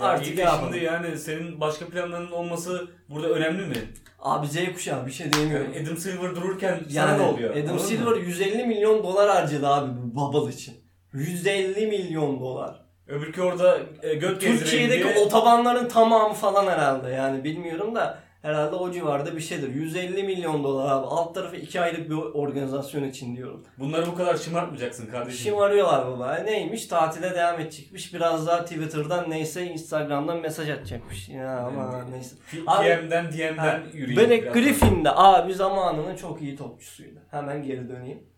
[0.00, 0.72] Ya Artık iyi ne de yapalım?
[0.72, 3.74] şimdi yani senin başka planların olması burada önemli mi?
[4.20, 5.72] Abi Z kuşağı bir şey diyemiyorum.
[5.82, 7.50] Adam Silver dururken sana ne oluyor?
[7.50, 8.18] Adam Anladın Silver mı?
[8.18, 10.74] 150 milyon dolar harcadı abi bu Bubble için.
[11.12, 12.82] 150 milyon dolar.
[13.06, 15.24] Öbürkü orada e, göt gezdireyim Türkiye'deki diye.
[15.24, 19.68] otobanların tamamı falan herhalde yani bilmiyorum da herhalde o civarda bir şeydir.
[19.74, 21.06] 150 milyon dolar abi.
[21.06, 23.64] Alt tarafı 2 aylık bir organizasyon için diyorum.
[23.78, 25.40] Bunları bu kadar şımartmayacaksın kardeşim.
[25.52, 26.34] Şımarıyorlar baba.
[26.34, 26.86] Neymiş?
[26.86, 28.14] Tatile devam edecekmiş.
[28.14, 31.28] Biraz daha Twitter'dan neyse Instagram'dan mesaj atacakmış.
[31.28, 32.36] Ya ama neyse.
[32.66, 34.30] Abi- DM'den DM'den yürüyeyim.
[34.30, 37.18] Black biraz Griffin de abi zamanının çok iyi topçusuydu.
[37.30, 38.31] Hemen geri döneyim.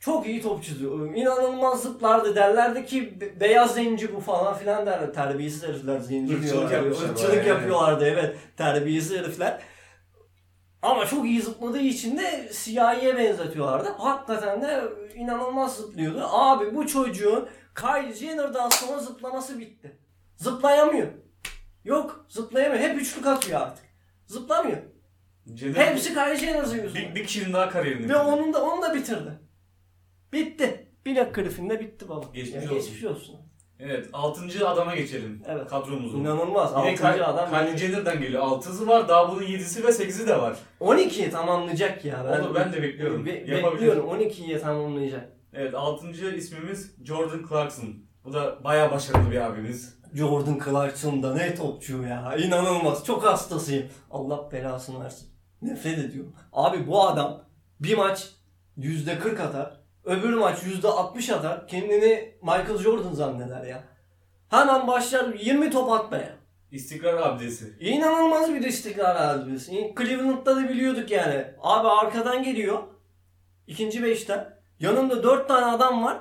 [0.00, 1.06] Çok iyi topçuydu.
[1.14, 2.34] İnanılmaz zıplardı.
[2.36, 5.12] Derlerdi ki "Be- beyaz zenci bu falan filan derler.
[5.14, 6.70] Terbiyesiz herifler zenci Irkçılık diyorlar.
[6.72, 7.48] yapıyorlar Irkçılık yani.
[7.48, 8.36] yapıyorlardı evet.
[8.56, 9.60] Terbiyesiz herifler.
[10.82, 13.88] Ama çok iyi zıpladığı için de siyahiye benzetiyorlardı.
[13.98, 16.26] Hakikaten de inanılmaz zıplıyordu.
[16.30, 19.98] Abi bu çocuğun Kylie Jenner'dan sonra zıplaması bitti.
[20.36, 21.06] Zıplayamıyor.
[21.84, 22.82] Yok zıplayamıyor.
[22.82, 23.84] Hep üçlük atıyor artık.
[24.26, 24.78] Zıplamıyor.
[25.54, 27.14] Jenner- Hepsi Kylie Jenner'ın bir, yüzünden.
[27.14, 28.18] bir kişinin daha kariyerini Ve bitirdi.
[28.18, 29.30] onun da onu da bitirdi.
[30.32, 30.86] Bitti.
[31.06, 32.26] Black Griffin de bitti baba.
[32.34, 32.74] Geçmiş Ya olsun.
[32.74, 33.36] geçmiş olsun.
[33.78, 34.68] Evet 6.
[34.68, 35.42] adama geçelim.
[35.46, 35.66] Evet.
[35.68, 36.20] Kadromuzun.
[36.20, 36.70] İnanılmaz.
[36.70, 37.50] Yine Altıncı Kylie adam.
[37.50, 38.42] Kylie Jenner'dan geliyor.
[38.42, 39.08] 6'sı var.
[39.08, 40.56] Daha bunun 7'si ve 8'i de var.
[40.80, 42.40] 12'yi tamamlayacak ya.
[42.44, 43.26] Onu ben de bekliyorum.
[43.26, 44.08] Be- bekliyorum.
[44.08, 45.32] 12'yi tamamlayacak.
[45.52, 46.34] Evet 6.
[46.36, 47.94] ismimiz Jordan Clarkson.
[48.24, 49.96] Bu da bayağı başarılı bir abimiz.
[50.14, 52.36] Jordan Clarkson da ne topçu ya.
[52.36, 53.04] İnanılmaz.
[53.04, 53.86] Çok hastasıyım.
[54.10, 55.28] Allah belasını versin.
[55.62, 56.32] Nefret ediyorum.
[56.52, 57.44] Abi bu adam
[57.80, 58.30] bir maç
[58.78, 59.80] %40 atar.
[60.06, 61.68] Öbür maç %60 atar.
[61.68, 63.84] Kendini Michael Jordan zanneder ya.
[64.48, 66.36] Hemen başlar 20 top atmaya.
[66.70, 67.76] İstikrar abdesi.
[67.80, 69.66] İnanılmaz bir istikrar halimiz.
[69.98, 71.44] Cleveland'da da biliyorduk yani.
[71.62, 72.82] Abi arkadan geliyor.
[73.66, 74.56] ikinci beşten.
[74.80, 76.18] Yanında 4 tane adam var.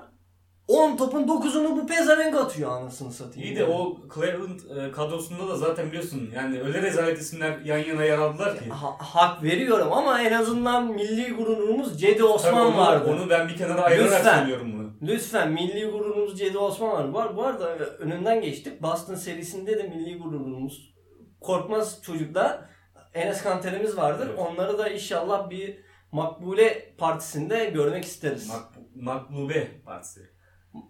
[0.67, 3.47] 10 topun 9'unu bu pezevenk atıyor anasını satayım.
[3.49, 8.03] İyi de o Cleveland e, kadrosunda da zaten biliyorsun yani öyle rezalet isimler yan yana
[8.03, 8.69] yer aldılar ki.
[8.69, 13.09] Ha- hak veriyorum ama en azından milli gururumuz Cedi Osman onu, vardı.
[13.11, 14.37] onu ben bir kenara ayırarak Lütfen.
[14.39, 15.11] söylüyorum bunu.
[15.11, 17.03] Lütfen milli gururumuz Cedi Osman var.
[17.25, 18.81] Var bu arada önünden geçtik.
[18.81, 20.95] Boston serisinde de milli gururumuz
[21.41, 22.59] Korkmaz çocuklar
[23.13, 24.27] Enes Kanter'imiz vardır.
[24.29, 24.39] Evet.
[24.39, 25.77] Onları da inşallah bir
[26.11, 28.49] Makbule Partisi'nde görmek isteriz.
[28.49, 30.34] Mak- Maklube Partisi.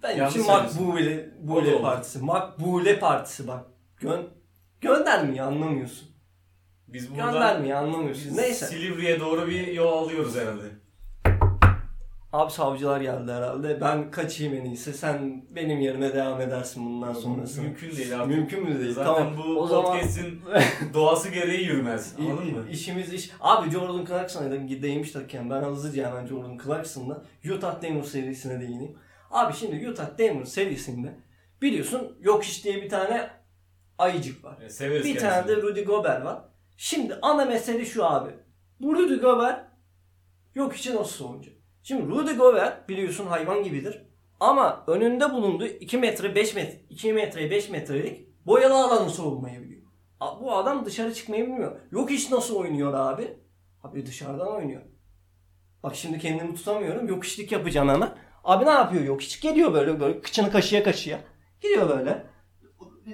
[0.04, 0.48] Benim Yanlış için.
[0.48, 1.82] Makbule Bule.
[1.82, 2.19] Partisi.
[2.19, 3.65] Makbule Partisi bak.
[3.98, 4.28] Gön
[4.82, 6.08] göndermiyor anlamıyorsun.
[6.88, 8.26] Biz burada Göndermiyor anlamıyorsun.
[8.26, 8.65] biz Neyse.
[8.65, 10.63] Silivri'ye doğru bir yol alıyoruz herhalde.
[12.34, 13.82] Abi savcılar geldi herhalde.
[13.82, 14.93] Ben kaçayım en iyisi.
[14.93, 17.62] Sen benim yerime devam edersin bundan sonrası.
[17.62, 18.36] Mümkün değil artık.
[18.36, 18.93] Mümkün mü değil?
[18.93, 19.38] Zaten tamam.
[19.38, 20.41] bu o zaman podcast'in
[20.93, 22.15] doğası gereği yürümez.
[22.19, 22.63] Anladın mı?
[22.71, 23.32] işimiz iş.
[23.41, 27.21] Abi Jordan Clarkson'a değmişlerken ben hızlıca hemen Jordan Clarkson'la
[27.56, 28.95] Utah Denver serisine değineyim.
[29.36, 31.15] Abi şimdi Utah Denver serisinde
[31.62, 33.30] biliyorsun yok iş diye bir tane
[33.98, 34.62] ayıcık var.
[34.62, 35.30] E, severiz Bir kendisini.
[35.30, 36.41] tane de Rudy Gobert var.
[36.78, 38.30] Şimdi ana mesele şu abi.
[38.80, 39.65] Bu Rudy Gobert
[40.56, 41.54] yok için nasıl oynayacak?
[41.84, 44.02] Şimdi Rudy Gobert biliyorsun hayvan gibidir.
[44.39, 49.82] Ama önünde bulunduğu 2 metre 5 metre 2 metre 5 metrelik boyalı alanı savunmayı biliyor.
[50.41, 51.80] Bu adam dışarı çıkmayı bilmiyor.
[51.91, 53.38] Yok iş nasıl oynuyor abi?
[53.84, 54.82] Abi dışarıdan oynuyor.
[55.84, 57.08] Bak şimdi kendimi tutamıyorum.
[57.08, 58.10] Yok işlik yapacağım hemen.
[58.45, 59.39] Abi ne yapıyor yok iş?
[59.39, 61.19] Geliyor böyle böyle kıçını kaşıya kaşıya.
[61.62, 62.25] Gidiyor böyle.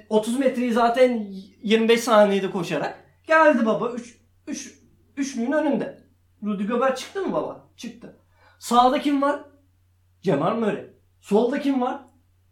[0.08, 1.26] 30 metreyi zaten
[1.62, 3.90] 25 saniyede koşarak geldi baba.
[3.90, 4.78] Üç, üç,
[5.16, 6.02] üçlüğün önünde.
[6.42, 7.68] Rudy Gobert çıktı mı baba?
[7.76, 8.16] Çıktı.
[8.58, 9.40] Sağda kim var?
[10.22, 10.86] Cemal Murray.
[11.20, 12.00] Solda kim var?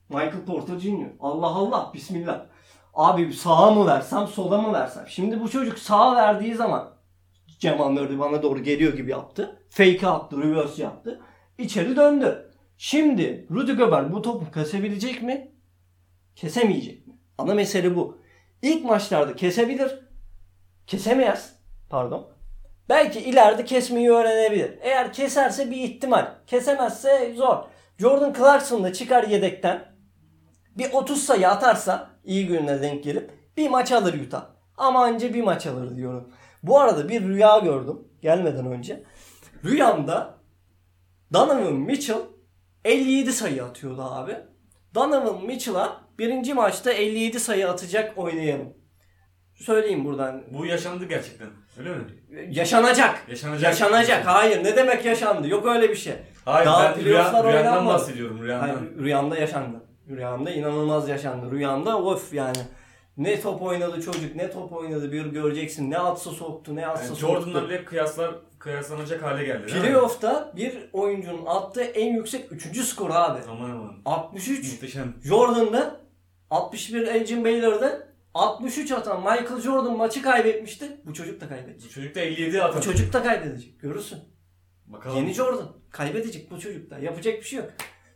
[0.09, 1.07] Michael Porter Jr.
[1.21, 1.91] Allah Allah.
[1.95, 2.47] Bismillah.
[2.95, 5.05] Abi sağa mı versem sola mı versem?
[5.09, 6.93] Şimdi bu çocuk sağa verdiği zaman
[7.59, 9.63] Cemal Murray bana doğru geliyor gibi yaptı.
[9.71, 11.21] Fake attı, reverse yaptı.
[11.59, 12.50] İçeri döndü.
[12.83, 15.53] Şimdi Rudy Gobert bu topu kasabilecek mi?
[16.37, 17.15] Kesemeyecek mi?
[17.39, 18.19] Ana mesele bu.
[18.63, 20.01] İlk maçlarda kesebilir.
[20.87, 21.53] Kesemez.
[21.91, 22.31] Pardon.
[22.89, 24.79] Belki ileride kesmeyi öğrenebilir.
[24.81, 26.35] Eğer keserse bir ihtimal.
[26.47, 27.65] Kesemezse zor.
[27.99, 29.85] Jordan Clarkson da çıkar yedekten.
[30.79, 34.47] Bir 30 sayı atarsa iyi gününe denk gelip bir maç alır Utah.
[34.77, 36.33] Ama anca bir maç alır diyorum.
[36.63, 39.05] Bu arada bir rüya gördüm gelmeden önce.
[39.65, 40.39] Rüyamda
[41.33, 42.40] Donovan Mitchell
[42.85, 44.37] 57 sayı atıyordu abi.
[44.95, 48.75] Donovan Mitchell'a birinci maçta 57 sayı atacak oynayalım.
[49.55, 50.43] Söyleyeyim buradan.
[50.51, 51.49] Bu yaşandı gerçekten.
[51.79, 52.05] Öyle mi?
[52.51, 53.25] Yaşanacak.
[53.29, 53.63] Yaşanacak.
[53.63, 54.27] Yaşanacak.
[54.27, 54.65] Hayır.
[54.65, 55.49] Ne demek yaşandı?
[55.49, 56.15] Yok öyle bir şey.
[56.45, 57.95] Hayır Daha ben rüya, oynanmadı.
[57.95, 58.69] bahsediyorum rüyandan.
[58.69, 59.77] Hayır, rüyamda yaşandı.
[60.09, 61.51] Rüyamda inanılmaz yaşandı.
[61.51, 62.59] Rüyamda of yani.
[63.21, 65.91] Ne top oynadı çocuk, ne top oynadı bir göreceksin.
[65.91, 67.27] Ne atsa soktu, ne atsa Yani soktu.
[67.41, 69.67] Jordan'la bile kıyaslar kıyaslanacak hale geldi.
[69.67, 72.81] Playoff'ta bir oyuncunun attığı en yüksek 3.
[72.85, 73.41] skor abi.
[73.51, 73.95] Aman aman.
[74.05, 74.73] 63.
[74.73, 75.15] Muhteşem.
[75.25, 76.01] Jordan'da
[76.51, 81.01] 61 Elgin Baylor'da 63 atan Michael Jordan maçı kaybetmişti.
[81.07, 81.91] Bu çocuk da Bu kaybedecek.
[81.91, 82.83] çocuk da 57 Bu atar.
[82.83, 83.81] çocuk da kaybedecek.
[83.81, 84.19] Görürsün.
[84.87, 85.17] Bakalım.
[85.17, 85.69] Yeni Jordan.
[85.91, 86.99] Kaybedecek bu çocuklar.
[86.99, 87.71] Yapacak bir şey yok.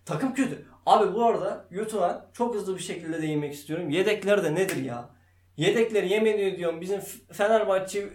[0.04, 0.64] Takım kötü.
[0.86, 3.90] Abi bu arada Utah'a çok hızlı bir şekilde değinmek istiyorum.
[3.90, 5.10] Yedekler de nedir ya?
[5.56, 7.00] Yedekleri yemin ediyorum bizim
[7.32, 8.08] Fenerbahçe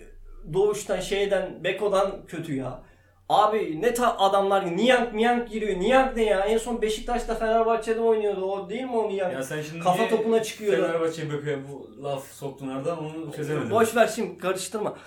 [0.54, 2.84] doğuştan şeyden Beko'dan kötü ya.
[3.30, 5.80] Abi ne ta adamlar Niyank Niyank giriyor.
[5.80, 6.40] Niyank ne ya?
[6.40, 8.42] En son Beşiktaş'ta Fenerbahçe'de oynuyordu.
[8.52, 9.34] O değil mi o Niyank?
[9.34, 10.76] Ya sen şimdi Kafa topuna çıkıyor.
[10.76, 13.72] Fenerbahçe'ye bakıyor bu laf soktun aradan onu çözemedim.
[13.72, 14.98] Boş ver şimdi karıştırma.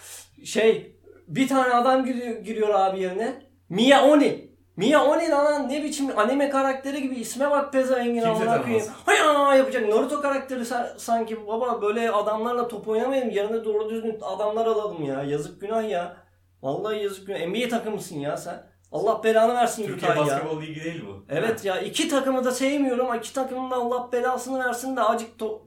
[0.45, 0.97] Şey
[1.29, 3.35] bir tane adam giriyor, giriyor abi yerine.
[3.69, 4.52] Mia Oni.
[4.89, 8.87] Mia Oni lan ne biçim anime karakteri gibi isme bak pezevengin Kimse amına koyayım.
[9.07, 14.67] Hay yapacak Naruto karakteri sa- sanki baba böyle adamlarla top oynamayalım yerine doğru düzgün adamlar
[14.67, 15.23] alalım ya.
[15.23, 16.17] Yazık günah ya.
[16.63, 17.47] Vallahi yazık günah.
[17.47, 18.73] NBA takımısın ya sen.
[18.93, 20.35] Allah belanı versin Türkiye Utah ya.
[20.35, 21.25] Basketbol Ligi değil bu.
[21.29, 25.41] Evet ya iki takımı da sevmiyorum ama iki takımın da Allah belasını versin de acık
[25.41, 25.61] to-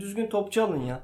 [0.00, 1.00] düzgün topçu alın ya.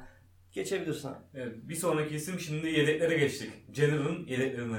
[0.53, 1.11] Geçebilirsin.
[1.35, 3.53] Evet, bir sonraki isim şimdi yedeklere geçtik.
[3.73, 4.77] Jenner'ın yedeklerine.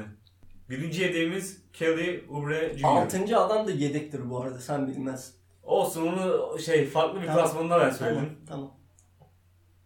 [0.70, 2.84] Birinci yedeğimiz Kelly Oubre Jr.
[2.84, 5.34] Altıncı adam da yedektir bu arada sen bilmez.
[5.64, 7.44] Olsun onu şey farklı bir Tamam.
[7.44, 7.98] klasmanda ben Tamam.
[7.98, 8.38] söyledim.
[8.48, 8.72] tamam.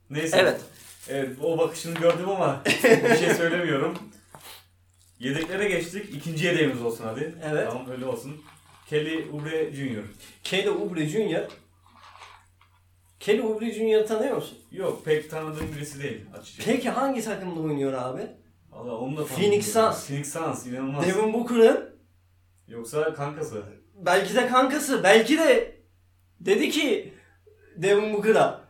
[0.09, 0.37] Neyse.
[0.41, 0.61] Evet.
[1.09, 3.97] Evet o bakışını gördüm ama bir şey söylemiyorum.
[5.19, 6.15] Yedeklere geçtik.
[6.15, 7.35] İkinci yedeğimiz olsun hadi.
[7.51, 7.67] Evet.
[7.69, 8.41] Tamam öyle olsun.
[8.89, 10.03] Kelly Oubre Jr.
[10.43, 11.47] Kelly Oubre Jr.
[13.19, 14.07] Kelly Oubre Jr.
[14.07, 14.57] tanıyor musun?
[14.71, 16.69] Yok pek tanıdığım birisi değil açıkçası.
[16.69, 18.21] Peki hangi takımda oynuyor abi?
[18.75, 19.93] Valla onu da Phoenix tanımıyorum.
[19.95, 20.07] Suns.
[20.07, 21.07] Phoenix Suns inanılmaz.
[21.07, 21.93] Devin Booker'ın
[22.67, 23.63] Yoksa kankası.
[24.05, 25.77] belki de kankası, belki de
[26.39, 27.13] dedi ki
[27.77, 28.61] Devin Booker'a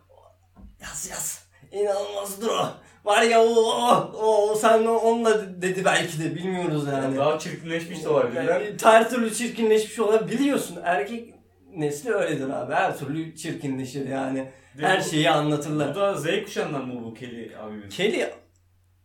[0.81, 1.47] yaz yaz.
[1.71, 2.67] İnanılmazdır o.
[3.05, 7.17] Var ya o, o, o sen onunla dedi belki de bilmiyoruz yani.
[7.17, 8.61] Daha çirkinleşmiş de olabilirler.
[8.61, 10.39] Yani, her türlü çirkinleşmiş olabilir.
[10.39, 11.33] Biliyorsun erkek
[11.75, 12.73] nesli öyledir abi.
[12.73, 14.51] Her türlü çirkinleşir yani.
[14.79, 15.95] Her Bu- şeyi anlatırlar.
[15.95, 17.95] Bu da Z kuşağından mı bu Kelly abimiz?
[17.95, 18.29] Kelly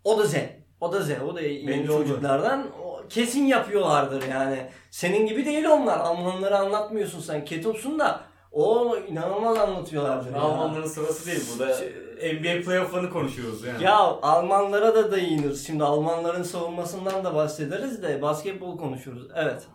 [0.04, 0.34] o da Z.
[0.80, 1.10] O da Z.
[1.30, 2.66] O da yeni Belli çocuklardan.
[2.84, 4.66] O, kesin yapıyorlardır yani.
[4.90, 5.98] Senin gibi değil onlar.
[5.98, 7.44] Almanları anlatmıyorsun sen.
[7.44, 8.20] Ketupsun da
[8.52, 10.32] o inanılmaz anlatıyorlardır.
[10.34, 10.40] ya.
[10.40, 11.74] Almanların sırası değil burada.
[12.34, 13.84] NBA playoff'larını konuşuyoruz yani.
[13.84, 15.66] Ya Almanlara da değiniriz.
[15.66, 19.28] Şimdi Almanların savunmasından da bahsederiz de basketbol konuşuyoruz.
[19.34, 19.66] Evet.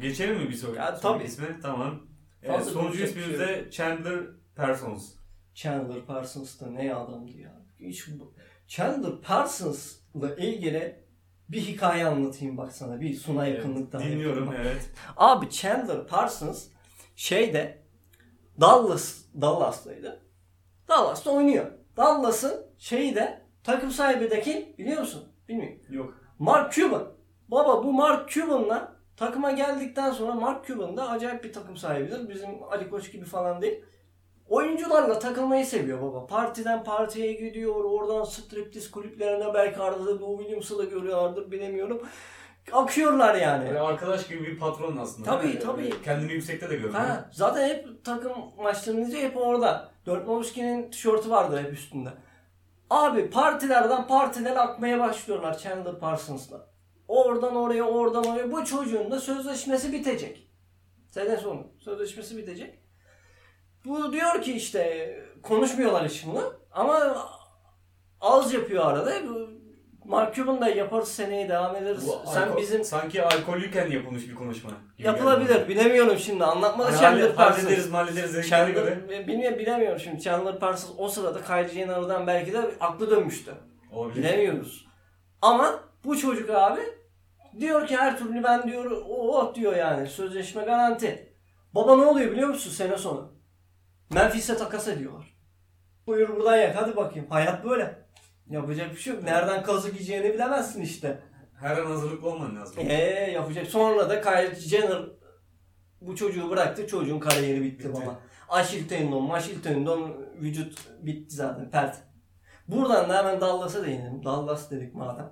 [0.00, 1.24] Geçelim mi bir sonraki, Ya, tabii.
[1.24, 1.46] isme?
[1.62, 2.00] Tamam.
[2.42, 4.20] Evet, sonuncu ismimiz şey de Chandler
[4.56, 5.12] Parsons.
[5.54, 7.62] Chandler Parsons da ne adamdı ya.
[7.80, 8.04] Hiç.
[8.66, 10.05] Chandler Parsons'la
[10.38, 11.06] ilgili
[11.48, 13.00] bir hikaye anlatayım bak sana.
[13.00, 14.02] Bir suna Evet, yakınlıktan.
[14.02, 14.62] dinliyorum yapayım.
[14.66, 14.90] evet.
[15.16, 16.66] Abi Chandler Parsons
[17.16, 17.78] şeyde
[18.60, 20.20] Dallas Dallas'taydı.
[20.88, 21.66] Dallas'ta oynuyor.
[21.96, 25.24] Dallas'ın şeyi de takım sahibi de kim biliyor musun?
[25.48, 25.78] Bilmiyorum.
[25.90, 26.14] Yok.
[26.38, 27.04] Mark Cuban.
[27.48, 32.28] Baba bu Mark Cuban'la takıma geldikten sonra Mark Cuban da acayip bir takım sahibidir.
[32.28, 33.84] Bizim Ali Koç gibi falan değil.
[34.48, 36.26] Oyuncularla takılmayı seviyor baba.
[36.26, 37.84] Partiden partiye gidiyor.
[37.84, 42.02] Oradan striptiz kulüplerine belki arada Lou Williams'ı da görüyorlardır bilemiyorum.
[42.72, 43.68] Akıyorlar yani.
[43.68, 45.30] Böyle arkadaş gibi bir patron aslında.
[45.30, 46.02] Tabii, Yani tabii.
[46.02, 46.94] Kendini yüksekte de görüyor.
[46.94, 49.88] Ha, zaten hep takım maçlarını izliyor hep orada.
[50.06, 52.08] Nowitzki'nin tişörtü vardır hep üstünde.
[52.90, 56.66] Abi partilerden partiler akmaya başlıyorlar Chandler Parsons'la.
[57.08, 60.50] Oradan oraya oradan oraya bu çocuğun da sözleşmesi bitecek.
[61.10, 62.85] Sene sonu sözleşmesi bitecek.
[63.86, 67.16] Bu diyor ki işte konuşmuyorlar hiç bunu ama
[68.20, 69.12] az yapıyor arada.
[69.28, 69.48] Bu
[70.04, 72.06] Mark Cuban da yaparız seneye devam ederiz.
[72.06, 74.70] Bu Sen alkol- bizim Sanki alkollüyken yapılmış bir konuşma.
[74.98, 76.98] gibi yapılabilir geldi bilemiyorum şimdi anlatmadı bana.
[76.98, 77.64] Chandler Hani Parsons.
[77.64, 78.98] hallederiz hallederiz dediklerine göre.
[79.00, 80.22] Chandler, bilmiyorum, bilemiyorum şimdi.
[80.22, 83.54] Chandler Parsons o sırada Kylie Jenner'dan belki de aklı dönmüştü.
[83.92, 84.16] Olabilir.
[84.24, 84.86] Bilemiyoruz.
[85.42, 86.80] Ama bu çocuk abi
[87.60, 91.32] diyor ki her türlü ben diyor oh diyor yani sözleşme garanti.
[91.74, 93.35] Baba ne oluyor biliyor musun sene sonu?
[94.10, 95.36] Memphis'e takas ediyorlar.
[96.06, 97.26] Buyur buradan yak hadi bakayım.
[97.30, 98.06] Hayat böyle.
[98.50, 99.22] Yapacak bir şey yok.
[99.22, 101.20] Nereden kazık yiyeceğini bilemezsin işte.
[101.60, 102.78] Her an hazırlıklı olman lazım.
[102.78, 103.66] Eee yapacak.
[103.66, 105.02] Sonra da Kylie Jenner
[106.00, 106.86] bu çocuğu bıraktı.
[106.86, 108.00] Çocuğun kariyeri bitti, Bitti.
[108.02, 108.20] baba.
[108.48, 111.70] Aşil tendon, maşil tendon vücut bitti zaten.
[111.70, 111.96] Pert.
[112.68, 114.24] Buradan da hemen Dallas'a değinelim.
[114.24, 115.30] Dallas dedik madem.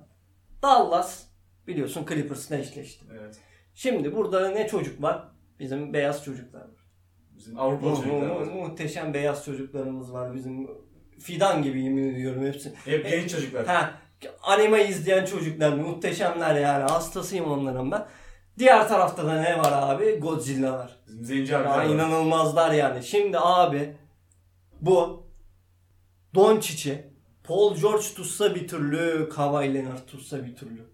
[0.63, 1.25] Dallas
[1.67, 3.05] biliyorsun Clippers'la eşleşti.
[3.19, 3.39] Evet.
[3.75, 5.29] Şimdi burada ne çocuk var?
[5.59, 6.84] Bizim beyaz çocuklar var.
[7.37, 8.45] Bizim Avrupalı Mu- mu- çocuklar mu- var.
[8.47, 10.35] muhteşem beyaz çocuklarımız var.
[10.35, 10.71] Bizim
[11.19, 12.73] fidan gibi yemin ediyorum hepsi.
[12.85, 13.67] Hep genç çocuklar.
[13.67, 13.95] Ha,
[14.43, 16.83] anime izleyen çocuklar muhteşemler yani.
[16.91, 18.07] Hastasıyım onların ben.
[18.59, 20.19] Diğer tarafta da ne var abi?
[20.21, 20.97] Godzilla var.
[21.07, 21.85] Bizim zenci abiler var.
[21.85, 23.03] inanılmazlar yani.
[23.03, 23.97] Şimdi abi
[24.81, 25.27] bu
[26.35, 27.05] Doncic'i
[27.45, 30.85] Paul George tutsa bir türlü, Kawhi Leonard tutsa bir türlü.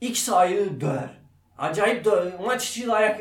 [0.00, 1.10] X ayrı döver.
[1.58, 2.32] Acayip döver.
[2.46, 3.20] Maç içi dayak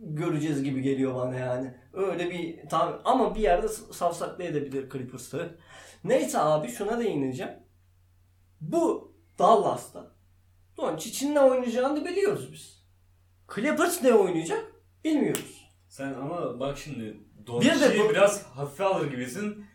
[0.00, 1.74] göreceğiz gibi geliyor bana yani.
[1.92, 5.58] Öyle bir tam ama bir yerde savsaklayabilir Clippers'ı.
[6.04, 7.52] Neyse abi şuna değineceğim.
[8.60, 10.12] Bu Dallas'ta
[10.76, 12.84] Doncic'in ne oynayacağını biliyoruz biz.
[13.54, 14.64] Clippers ne oynayacak
[15.04, 15.70] bilmiyoruz.
[15.88, 19.66] Sen ama bak şimdi Bir de Doncic'i biraz hafife alır gibisin.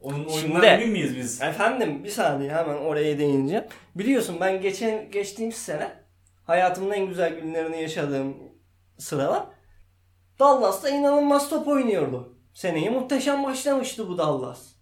[0.00, 1.42] Onun oyundan emin miyiz biz?
[1.42, 3.64] Efendim bir saniye hemen oraya değineceğim.
[3.94, 5.92] Biliyorsun ben geçen geçtiğimiz sene
[6.44, 8.36] hayatımın en güzel günlerini yaşadığım
[8.98, 9.46] sıralar
[10.40, 12.36] Dallas'ta inanılmaz top oynuyordu.
[12.54, 14.72] Seneye muhteşem başlamıştı bu Dallas.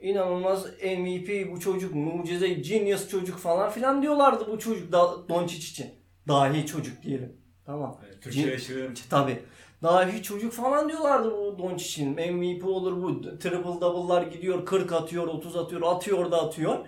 [0.00, 5.90] İnanılmaz MVP bu çocuk, mucize, genius çocuk falan filan diyorlardı bu çocuk da Doncic için.
[6.28, 7.40] Dahi çocuk diyelim.
[7.66, 8.00] Tamam.
[8.06, 8.94] Evet, Türkçeleştirelim.
[9.10, 9.42] Tabi.
[9.82, 12.10] Dahi çocuk falan diyorlardı bu Doncic'in.
[12.10, 13.20] MVP olur bu.
[13.20, 14.66] Triple double'lar gidiyor.
[14.66, 16.86] 40 atıyor, 30 atıyor, atıyor da atıyor.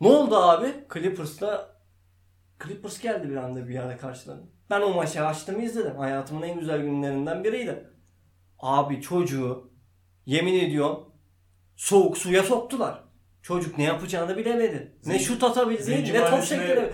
[0.00, 0.74] Ne oldu abi?
[0.94, 1.76] Clippers'la
[2.64, 4.44] Clippers geldi bir anda bir ara karşılarına.
[4.72, 5.96] Ben o maçı açtım izledim.
[5.96, 7.84] Hayatımın en güzel günlerinden biriydi.
[8.58, 9.70] Abi çocuğu
[10.26, 11.12] yemin ediyorum
[11.76, 13.04] soğuk suya soktular.
[13.42, 14.96] Çocuk ne yapacağını bilemedi.
[15.06, 16.92] Ne şut atabildi, ne top sektiremedi.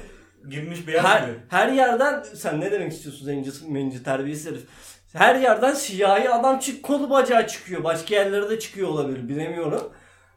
[0.49, 1.39] Girmiş beyaz Her, gibi.
[1.49, 4.66] her yerden sen ne demek istiyorsun zenci, menci terbiyesiz herif.
[5.12, 7.85] Her yerden siyahi adam çık kolu bacağı çıkıyor.
[7.85, 9.93] Başka yerlere de çıkıyor olabilir bilemiyorum.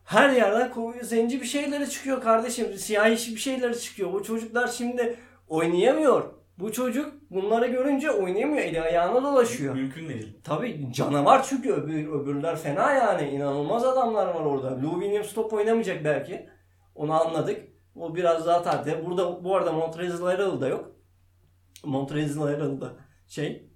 [0.05, 2.77] Her yerden ko- zenci bir şeyleri çıkıyor kardeşim.
[2.77, 4.13] Siyahi bir şeyleri çıkıyor.
[4.13, 5.15] Bu çocuklar şimdi
[5.47, 6.40] oynayamıyor.
[6.61, 8.63] Bu çocuk bunları görünce oynayamıyor.
[8.63, 9.75] Eli ayağına dolaşıyor.
[9.75, 10.37] Mümkün değil.
[10.43, 13.29] Tabii canavar çünkü öbür, öbürler fena yani.
[13.29, 14.81] İnanılmaz adamlar var orada.
[14.81, 16.49] Lou Williams top oynamayacak belki.
[16.95, 17.61] Onu anladık.
[17.95, 19.05] O biraz daha tartı.
[19.05, 20.25] Burada bu arada Montrezl
[20.61, 20.91] da yok.
[21.83, 22.41] Montrezl
[22.81, 22.93] da
[23.27, 23.69] şey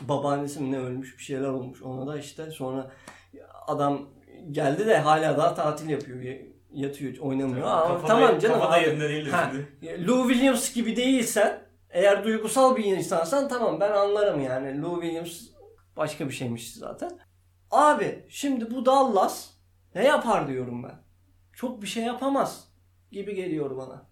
[0.00, 1.82] babaannesi mi ne ölmüş bir şeyler olmuş.
[1.82, 2.90] Ona da işte sonra
[3.66, 4.08] adam
[4.50, 6.36] geldi de hala daha tatil yapıyor.
[6.72, 7.66] Yatıyor oynamıyor.
[7.66, 8.60] Ama Kafada- tamam canım.
[8.60, 10.06] Kafada yerinde değildir Ha, şimdi.
[10.06, 14.82] Lou Williams gibi değilsen eğer duygusal bir insansan tamam ben anlarım yani.
[14.82, 15.42] Lou Williams
[15.96, 17.18] başka bir şeymiş zaten.
[17.70, 19.50] Abi şimdi bu Dallas
[19.94, 21.02] ne yapar diyorum ben.
[21.52, 22.68] Çok bir şey yapamaz
[23.12, 24.08] gibi geliyor bana.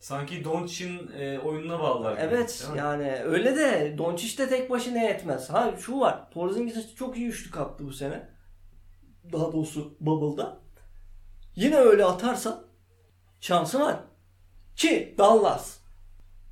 [0.00, 2.12] Sanki Doncic'in e, oyununa bağlılar.
[2.12, 2.78] gibi, Evet mi?
[2.78, 5.50] yani öyle de Doncic de tek başına yetmez.
[5.50, 6.30] Ha şu var.
[6.30, 8.28] Porzingis çok iyi üçlük attı bu sene.
[9.32, 10.58] Daha doğrusu Bubble'da.
[11.56, 12.64] Yine öyle atarsa
[13.40, 13.96] şansı var.
[14.76, 15.78] Ki Dallas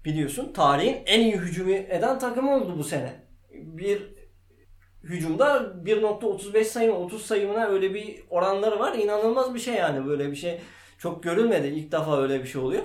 [0.04, 3.12] biliyorsun tarihin en iyi hücumu eden takımı oldu bu sene.
[3.52, 4.14] Bir
[5.02, 8.94] hücumda 1.35 sayım 30 sayımına öyle bir oranları var.
[8.94, 10.60] İnanılmaz bir şey yani böyle bir şey
[10.98, 11.66] çok görülmedi.
[11.66, 12.82] İlk defa öyle bir şey oluyor.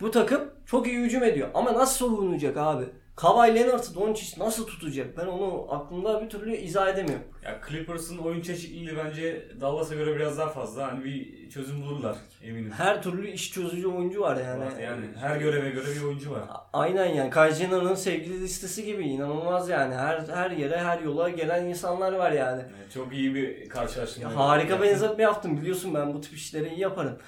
[0.00, 1.48] Bu takım çok iyi hücum ediyor.
[1.54, 2.84] Ama nasıl savunacak abi?
[3.22, 5.16] Kawhi Leonard'ı Doncic nasıl tutacak?
[5.16, 7.24] Ben onu aklımda bir türlü izah edemiyorum.
[7.44, 10.92] Ya Clippers'ın oyun çeşitliliği bence Dallas'a göre biraz daha fazla.
[10.92, 12.72] Hani bir çözüm bulurlar eminim.
[12.76, 14.64] Her türlü iş çözücü oyuncu var yani.
[14.64, 16.42] Yani, yani her göreve göre bir oyuncu var.
[16.72, 19.94] Aynen yani Kyrie Jenner'ın sevgili listesi gibi inanılmaz yani.
[19.94, 22.60] Her her yere her yola gelen insanlar var yani.
[22.60, 24.30] Yani çok iyi bir karşılaştırma.
[24.30, 27.18] Ya harika benzetme yaptım biliyorsun ben bu tip işleri iyi yaparım.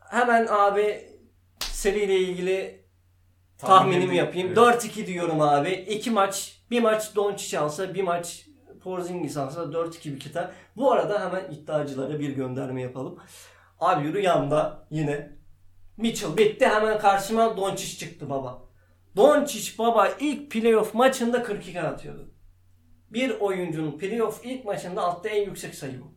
[0.00, 1.04] Hemen abi
[1.60, 2.85] seriyle ilgili
[3.58, 4.48] tahminimi yapayım.
[4.48, 4.58] Evet.
[4.58, 5.70] 4-2 diyorum abi.
[5.70, 8.46] 2 maç, bir maç Doncic alsa, bir maç
[8.82, 10.50] Porzingis alsa 4-2 biter.
[10.76, 13.18] Bu arada hemen iddiacılara bir gönderme yapalım.
[13.80, 15.36] Abi rüyamda yine
[15.96, 18.62] Mitchell bitti hemen karşıma Doncic çıktı baba.
[19.16, 22.34] Doncic baba ilk playoff maçında 42 atıyordu.
[23.10, 26.14] Bir oyuncunun playoff ilk maçında attığı en yüksek sayı bu.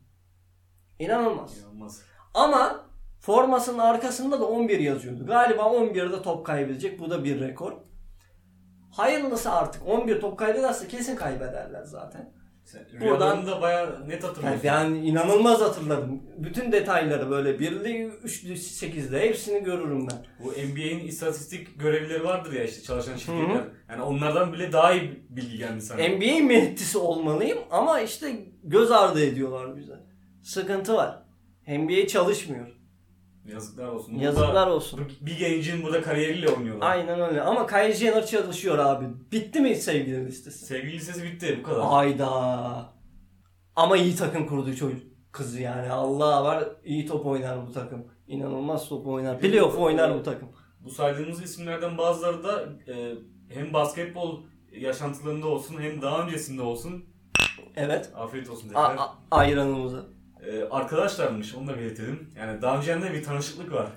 [1.00, 1.58] İnanılmaz.
[1.58, 2.02] İnanılmaz.
[2.34, 2.89] Ama
[3.20, 5.26] formasının arkasında da 11 yazıyordu.
[5.26, 7.00] Galiba 11'de top kaybedecek.
[7.00, 7.74] Bu da bir rekor.
[8.92, 9.88] Hayırlısı artık.
[9.88, 12.34] 11 top kaybederse kesin kaybederler zaten.
[12.66, 14.64] Sen Buradan- da bayağı net Yani hatırlıyorsun.
[14.64, 16.24] ben inanılmaz hatırladım.
[16.38, 20.26] Bütün detayları böyle birli, üçlü, sekizli hepsini görürüm ben.
[20.44, 23.64] Bu NBA'in istatistik görevlileri vardır ya işte çalışan şirketler.
[23.90, 26.02] Yani onlardan bile daha iyi bilgi geldi sana.
[26.02, 29.94] NBA mühendisi olmalıyım ama işte göz ardı ediyorlar bize.
[30.44, 31.24] Sıkıntı var.
[31.68, 32.79] NBA çalışmıyor.
[33.54, 34.14] Yazıklar olsun.
[34.14, 35.00] Burada Yazıklar olsun.
[35.22, 36.92] Bir gencin burada kariyeriyle oynuyorlar.
[36.92, 39.06] Aynen öyle ama Kylie Jenner çalışıyor abi.
[39.32, 40.66] Bitti mi sevgili listesi?
[40.66, 41.86] Sevgili lisesi bitti bu kadar.
[41.90, 42.30] Ayda.
[43.76, 45.92] Ama iyi takım kurdu çocuk kızı yani.
[45.92, 48.06] Allah var iyi top oynar bu takım.
[48.28, 49.40] İnanılmaz top oynar.
[49.40, 50.50] Playoff oynar bu takım.
[50.84, 53.14] Bu saydığımız isimlerden bazıları da e,
[53.54, 54.40] hem basketbol
[54.72, 57.06] yaşantılarında olsun hem daha öncesinde olsun.
[57.76, 58.12] Evet.
[58.16, 60.06] Afiyet olsun A- a- ayranımızı.
[60.46, 62.34] E, arkadaşlarmış onu da belirtelim.
[62.38, 63.88] Yani daha önceden bir tanışıklık var.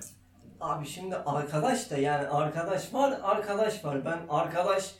[0.61, 4.05] Abi şimdi arkadaş da yani arkadaş var arkadaş var.
[4.05, 4.95] Ben arkadaş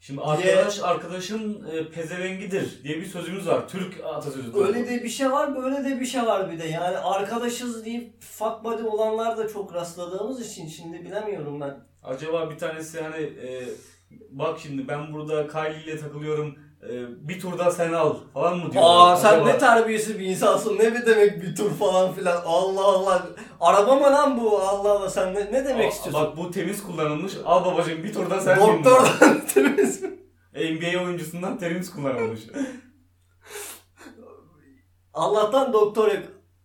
[0.00, 3.68] Şimdi Diye- arkadaş arkadaşın e, pezevengidir diye bir sözümüz var.
[3.68, 4.52] Türk atasözü.
[4.58, 6.66] öyle de bir şey var böyle de bir şey var bir de.
[6.66, 11.76] Yani arkadaşız deyip fuck buddy olanlar da çok rastladığımız için şimdi bilemiyorum ben.
[12.02, 13.62] Acaba bir tanesi hani e,
[14.30, 16.58] bak şimdi ben burada Kylie ile takılıyorum
[17.20, 18.84] bir turda sen al falan mı diyor?
[18.86, 20.78] Aa sen Acaba- ne terbiyesiz bir insansın.
[20.78, 22.42] Ne bir demek bir tur falan filan.
[22.46, 23.26] Allah Allah.
[23.60, 24.58] Araba mı lan bu?
[24.58, 26.24] Allah Allah sen ne, ne demek Aa, istiyorsun?
[26.26, 27.32] Bak bu temiz kullanılmış.
[27.44, 28.60] Al babacığım bir turda sen.
[28.60, 30.10] Doktordan temiz mi?
[30.54, 32.40] NBA oyuncusundan temiz kullanılmış.
[35.14, 36.22] Allah'tan doktor yok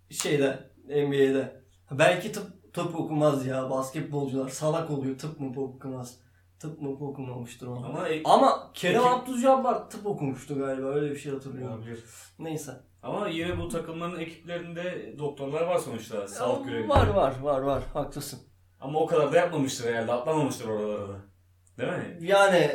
[0.10, 0.60] şeyde
[0.90, 1.62] NBA'de.
[1.92, 4.50] Belki tıp, tıp okumaz ya basketbolcular.
[4.50, 6.18] Salak oluyor tıp mı okumaz.
[6.60, 7.76] Tıp mı okumamıştır o.
[7.76, 11.74] Ama, Ama e, Ama Kerem Peki- Abdülcabbar tıp okumuştu galiba öyle bir şey hatırlıyorum.
[11.78, 12.04] olabilir.
[12.40, 12.72] Neyse.
[13.04, 16.28] Ama yine bu takımların ekiplerinde doktorlar var sonuçta.
[16.28, 16.90] Sağlık görevlileri.
[16.90, 18.40] Var var var var haklısın.
[18.80, 20.12] Ama o kadar da yapmamıştır herhalde.
[20.12, 21.16] Atlamamıştır oralara da.
[21.78, 22.18] Değil mi?
[22.22, 22.72] Yani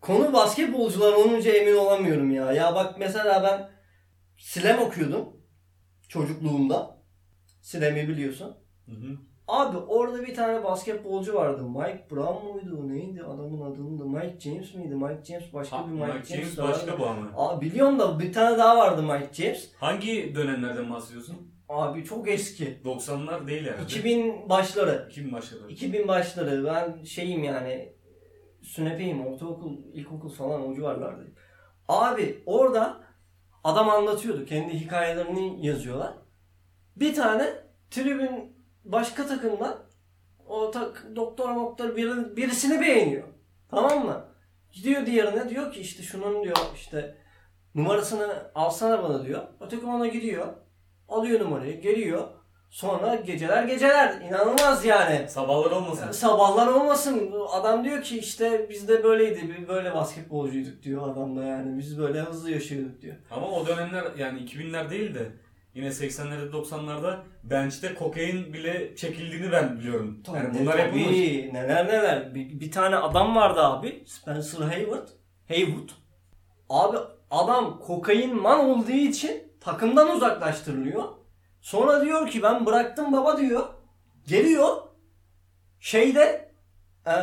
[0.00, 2.52] konu basketbolcular olunca emin olamıyorum ya.
[2.52, 3.70] Ya bak mesela ben
[4.38, 5.36] Slam okuyordum
[6.08, 6.98] çocukluğumda.
[7.62, 8.56] Slam'i biliyorsun.
[8.86, 9.16] Hı hı.
[9.48, 11.62] Abi orada bir tane basketbolcu vardı.
[11.62, 12.88] Mike Brown muydu?
[12.88, 14.04] Neydi adamın adını da?
[14.04, 14.94] Mike James miydi?
[14.94, 16.68] Mike James başka Ha, bir Mike, Mike James vardı.
[16.72, 17.30] başka bu ama.
[17.36, 19.70] Abi biliyorum da bir tane daha vardı Mike James.
[19.80, 21.36] Hangi dönemlerden bahsediyorsun?
[21.68, 22.78] Abi çok eski.
[22.84, 23.82] 90'lar değil herhalde.
[23.82, 25.06] 2000 başları.
[25.10, 25.64] 2000 başladı.
[25.68, 26.64] 2000 başları.
[26.64, 27.92] Ben şeyim yani
[28.62, 29.26] sünepeyim.
[29.26, 31.34] Ortaokul, ilkokul falan o civarlardayım.
[31.88, 33.00] Abi orada
[33.64, 34.44] adam anlatıyordu.
[34.44, 36.12] Kendi hikayelerini yazıyorlar.
[36.96, 37.44] Bir tane
[37.90, 38.57] tribün
[38.92, 39.76] başka takımdan
[40.46, 43.28] o tak, doktor doktor biri, birisini beğeniyor.
[43.70, 44.24] Tamam mı?
[44.72, 47.16] Gidiyor diğerine diyor ki işte şunun diyor işte
[47.74, 49.42] numarasını alsana bana diyor.
[49.60, 50.46] Öteki ona gidiyor.
[51.08, 51.80] Alıyor numarayı.
[51.80, 52.28] Geliyor.
[52.70, 54.20] Sonra geceler geceler.
[54.20, 55.28] inanılmaz yani.
[55.28, 56.12] Sabahlar olmasın.
[56.12, 57.32] Sabahlar olmasın.
[57.52, 59.54] Adam diyor ki işte biz de böyleydi.
[59.58, 61.78] Biz böyle basketbolcuyduk diyor adam da yani.
[61.78, 63.16] Biz böyle hızlı yaşıyorduk diyor.
[63.30, 65.32] Ama o dönemler yani 2000'ler değil de
[65.78, 70.22] yine 80'lerde 90'larda bench'te kokain bile çekildiğini ben biliyorum.
[70.34, 71.06] Yani bunlar yapılmış.
[71.06, 72.34] Tabii, neler neler.
[72.34, 74.04] Bir, bir tane adam vardı abi.
[74.06, 75.08] Spencer Haywood.
[75.48, 75.88] Haywood.
[76.68, 76.96] Abi
[77.30, 81.04] adam kokain man olduğu için takımdan uzaklaştırılıyor.
[81.60, 83.66] Sonra diyor ki ben bıraktım baba diyor.
[84.26, 84.76] Geliyor.
[85.80, 86.52] Şeyde
[87.06, 87.14] e,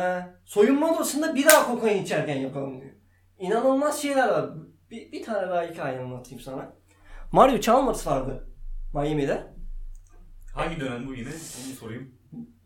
[0.44, 2.90] soyunma odasında bir daha kokain içerken yakalanıyor.
[3.38, 4.50] İnanılmaz şeyler var.
[4.90, 6.72] Bir, bir tane daha hikaye anlatayım sana.
[7.32, 8.48] Mario Chalmers vardı
[8.94, 9.42] Miami'de.
[10.54, 11.28] Hangi dönem bu yine?
[11.28, 12.14] Onu sorayım.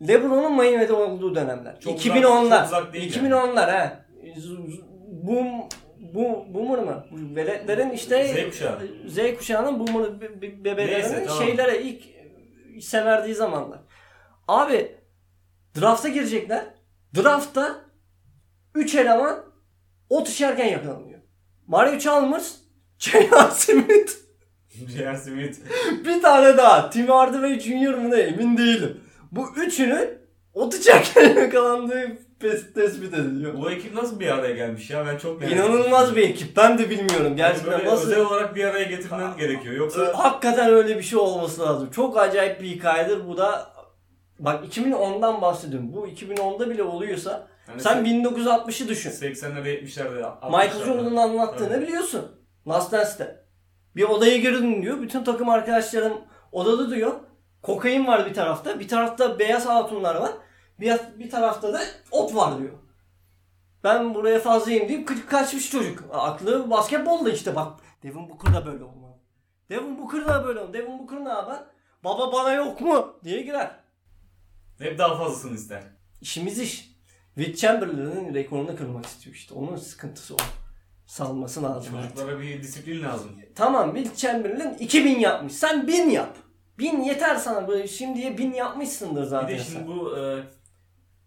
[0.07, 1.79] LeBron'un Miami'de olduğu dönemler.
[1.79, 2.45] Çok 2010'lar.
[2.45, 4.05] uzak- çok uzak değil 2010'lar ha.
[4.23, 4.81] Z- z-
[5.27, 5.47] Boom
[6.13, 7.05] bu boomer mı?
[7.35, 8.79] Veletlerin işte Z kuşağı.
[9.07, 11.43] Z kuşağının boomer be- be- bebelerinin Neyse, tamam.
[11.43, 12.03] şeylere ilk
[12.77, 13.79] ise verdiği zamanlar.
[14.47, 14.95] Abi
[15.81, 16.65] drafta girecekler.
[17.15, 17.75] Draftta
[18.75, 19.45] 3 eleman
[20.09, 21.19] ot içerken yakalanıyor.
[21.67, 22.55] Mario Chalmers,
[22.97, 23.51] J.R.
[23.51, 24.11] Smith,
[24.71, 25.17] J.R.
[25.17, 25.57] Smith.
[26.05, 26.89] bir tane daha.
[26.89, 27.93] Tim Hardaway Jr.
[27.93, 29.01] mı ne emin değilim.
[29.31, 30.09] Bu üçünün
[30.53, 32.17] ot içerken yakalandığı
[32.75, 33.53] tespit ediliyor.
[33.57, 35.05] Bu ekip nasıl bir araya gelmiş ya?
[35.05, 36.57] Ben çok merak İnanılmaz bir ekip.
[36.57, 37.25] Ben de bilmiyorum.
[37.25, 38.07] Yani Gerçekten böyle nasıl...
[38.11, 39.75] özel olarak bir araya getirmen gerekiyor.
[39.75, 41.89] Yoksa Hakikaten öyle bir şey olması lazım.
[41.91, 43.27] Çok acayip bir hikayedir.
[43.27, 43.73] Bu da
[44.39, 45.93] bak 2010'dan bahsediyorum.
[45.93, 49.09] Bu 2010'da bile oluyorsa hani sen 1960'ı düşün.
[49.11, 51.87] 80'lerde 70'lerde Michael Jordan'ın anlattığını Evet.
[51.87, 52.21] biliyorsun.
[52.67, 53.40] Last Dance'te.
[53.95, 55.01] Bir odaya girdin diyor.
[55.01, 56.17] Bütün takım arkadaşlarım
[56.51, 57.13] odada diyor.
[57.61, 58.79] Kokain var bir tarafta.
[58.79, 60.31] Bir tarafta beyaz hatunlar var.
[60.79, 61.81] Bir, bir tarafta da
[62.11, 62.71] ot var diyor.
[63.83, 66.03] Ben buraya fazlayım deyip ka- kaçmış çocuk.
[66.13, 67.79] Aklı basketbolda işte bak.
[68.03, 69.13] Devin Booker da böyle olmalı.
[69.69, 70.73] Devin Booker da böyle olmalı.
[70.73, 71.63] Devin Booker ne yapar?
[72.03, 73.13] Baba bana yok mu?
[73.23, 73.71] diye girer.
[74.79, 75.83] Hep daha fazlasını ister.
[76.21, 76.91] İşimiz iş.
[77.35, 79.53] Will Chamberlain'in rekorunu kırmak istiyor işte.
[79.53, 80.37] Onun sıkıntısı o.
[81.11, 82.15] salması lazım artık.
[82.15, 83.31] Çocuklara bir disiplin lazım.
[83.55, 85.53] Tamam Will Chamberlain 2000 yapmış.
[85.53, 86.37] Sen 1000 yap.
[86.79, 87.67] 1000 yeter sana.
[87.67, 89.63] Böyle şimdiye 1000 yapmışsındır Bir zaten de sen.
[89.73, 90.43] şimdi bu e,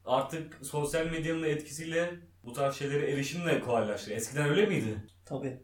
[0.04, 2.10] artık sosyal medyanın etkisiyle
[2.44, 4.12] bu tarz şeylere erişim de kolaylaştı.
[4.12, 4.96] Eskiden öyle miydi?
[5.26, 5.60] Tabii.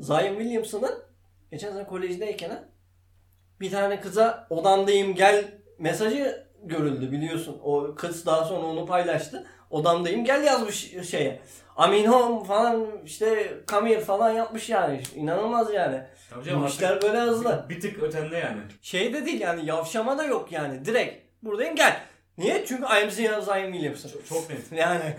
[0.00, 1.02] Zion Williamson'ın
[1.50, 2.68] geçen sene kolejdeyken
[3.60, 5.44] bir tane kıza odamdayım gel
[5.78, 7.58] mesajı görüldü biliyorsun.
[7.62, 9.46] O kız daha sonra onu paylaştı.
[9.74, 11.40] Odamdayım gel yazmış şeye.
[11.76, 15.02] Amin home falan işte come here falan yapmış yani.
[15.14, 16.00] İnanılmaz yani.
[16.30, 17.66] Tabii canım Bu işler böyle hızlı.
[17.68, 18.60] bir, bir tık ötende yani.
[18.82, 20.84] Şey de değil yani yavşama da yok yani.
[20.84, 22.00] Direkt buradayım gel.
[22.38, 22.64] Niye?
[22.66, 24.10] Çünkü I am Zion Williamson.
[24.10, 24.72] Çok, çok net.
[24.72, 25.16] Yani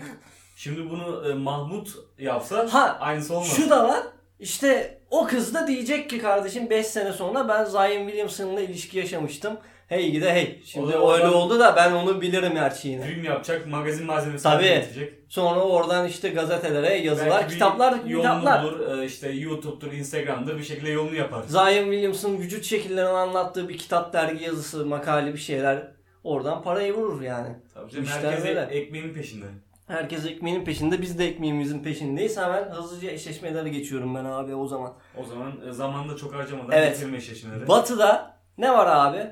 [0.56, 1.88] Şimdi bunu e, Mahmut
[2.18, 3.56] yapsa Ha, aynısı olmaz.
[3.56, 4.02] Şu da var.
[4.40, 9.58] İşte o kız da diyecek ki kardeşim 5 sene sonra ben Zion Williamson'la ilişki yaşamıştım.
[9.88, 10.62] Hey gide hey.
[10.64, 13.04] Şimdi O öyle oldu da ben onu bilirim her şeyini.
[13.04, 14.64] Film yapacak, magazin malzemesi Tabii.
[14.64, 15.14] getirecek.
[15.28, 18.64] Sonra oradan işte gazetelere yazılar, Belki kitaplar, kitaplar.
[18.64, 21.42] bulur, e, işte YouTube'dur, Instagram'dır bir şekilde yolunu yapar.
[21.42, 25.88] Zion Williamson'ın vücut şekillerini anlattığı bir kitap, dergi yazısı, makale bir şeyler
[26.24, 27.48] oradan parayı vurur yani.
[27.74, 28.60] Tabii canım, herkes böyle.
[28.60, 29.46] ekmeğinin peşinde.
[29.86, 32.36] Herkes ekmeğinin peşinde, biz de ekmeğimizin peşindeyiz.
[32.36, 34.94] Hemen hızlıca eşleşmelere geçiyorum ben abi o zaman.
[35.16, 36.94] O zaman e, zamanında çok harcamadan Evet.
[36.94, 37.68] getirme eşleşmeleri.
[37.68, 39.30] Batı'da ne var abi?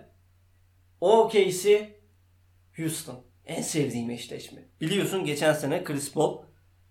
[1.00, 1.94] OKC
[2.76, 3.24] Houston.
[3.46, 4.62] En sevdiğim eşleşme.
[4.80, 6.42] Biliyorsun geçen sene Chris Paul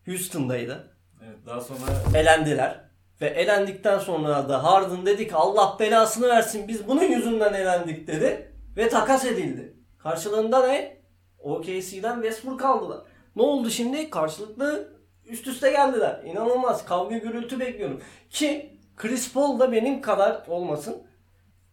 [0.05, 0.97] Houston'daydı.
[1.25, 1.79] Evet, daha sonra
[2.15, 2.83] Elendiler.
[3.21, 8.53] Ve elendikten sonra da Harden dedi ki Allah belasını versin biz bunun yüzünden elendik dedi.
[8.77, 9.77] Ve takas edildi.
[9.97, 11.03] Karşılığında ne?
[11.39, 13.01] OKC'den Westbrook aldılar.
[13.35, 14.09] Ne oldu şimdi?
[14.09, 14.93] Karşılıklı
[15.25, 16.23] üst üste geldiler.
[16.25, 16.85] İnanılmaz.
[16.85, 18.01] Kavga gürültü bekliyorum.
[18.29, 21.03] Ki Chris Paul da benim kadar olmasın.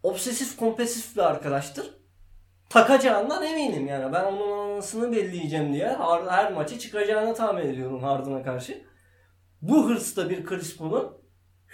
[0.02, 1.94] Obsesif kompulsif bir arkadaştır.
[2.68, 4.12] Takacağından eminim yani.
[4.12, 8.82] Ben onun anasını belleyeceğim diye her, her maçı çıkacağını tahmin ediyorum Harden'a karşı.
[9.62, 11.20] Bu hırsta bir Chris Paul'un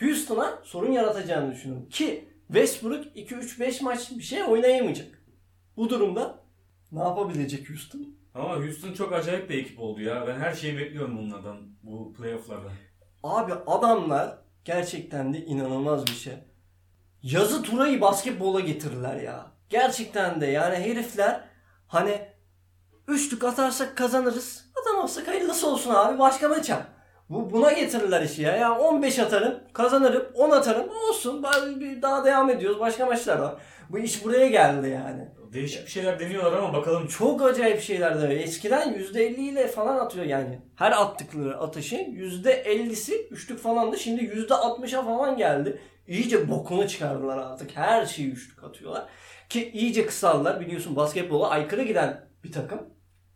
[0.01, 1.89] Houston'a sorun yaratacağını düşünüyorum.
[1.89, 5.23] Ki Westbrook 2-3-5 maç bir şey oynayamayacak.
[5.77, 6.39] Bu durumda
[6.93, 8.16] ne yapabilecek Houston?
[8.37, 10.27] Ama Houston çok acayip bir ekip oldu ya.
[10.27, 12.69] Ben her şeyi bekliyorum bunlardan bu playoff'larda.
[13.23, 16.35] Abi adamlar gerçekten de inanılmaz bir şey.
[17.23, 19.47] Yazı turayı basketbola getirirler ya.
[19.69, 21.41] Gerçekten de yani herifler
[21.87, 22.29] hani
[23.09, 24.71] üçlük atarsak kazanırız.
[24.81, 26.87] Atamazsak hayırlısı olsun abi başka maça.
[27.31, 28.57] Bu, buna getirirler işi ya.
[28.57, 31.43] ya 15 atarım kazanırım 10 atarım olsun.
[32.03, 33.55] Daha devam ediyoruz başka maçlar var.
[33.91, 35.29] Bu iş buraya geldi yani.
[35.53, 38.35] Değişik bir şeyler deniyorlar ama bakalım Çok acayip şeyler de.
[38.43, 40.61] Eskiden %50 ile falan atıyor yani.
[40.77, 43.99] Her attıkları atışın %50'si üçlük falandı.
[43.99, 45.81] Şimdi %60'a falan geldi.
[46.09, 47.77] İyice bokunu çıkardılar artık.
[47.77, 49.07] Her şeyi üçlük atıyorlar.
[49.49, 50.61] Ki iyice kısaldılar.
[50.61, 52.81] Biliyorsun basketbola aykırı giden bir takım.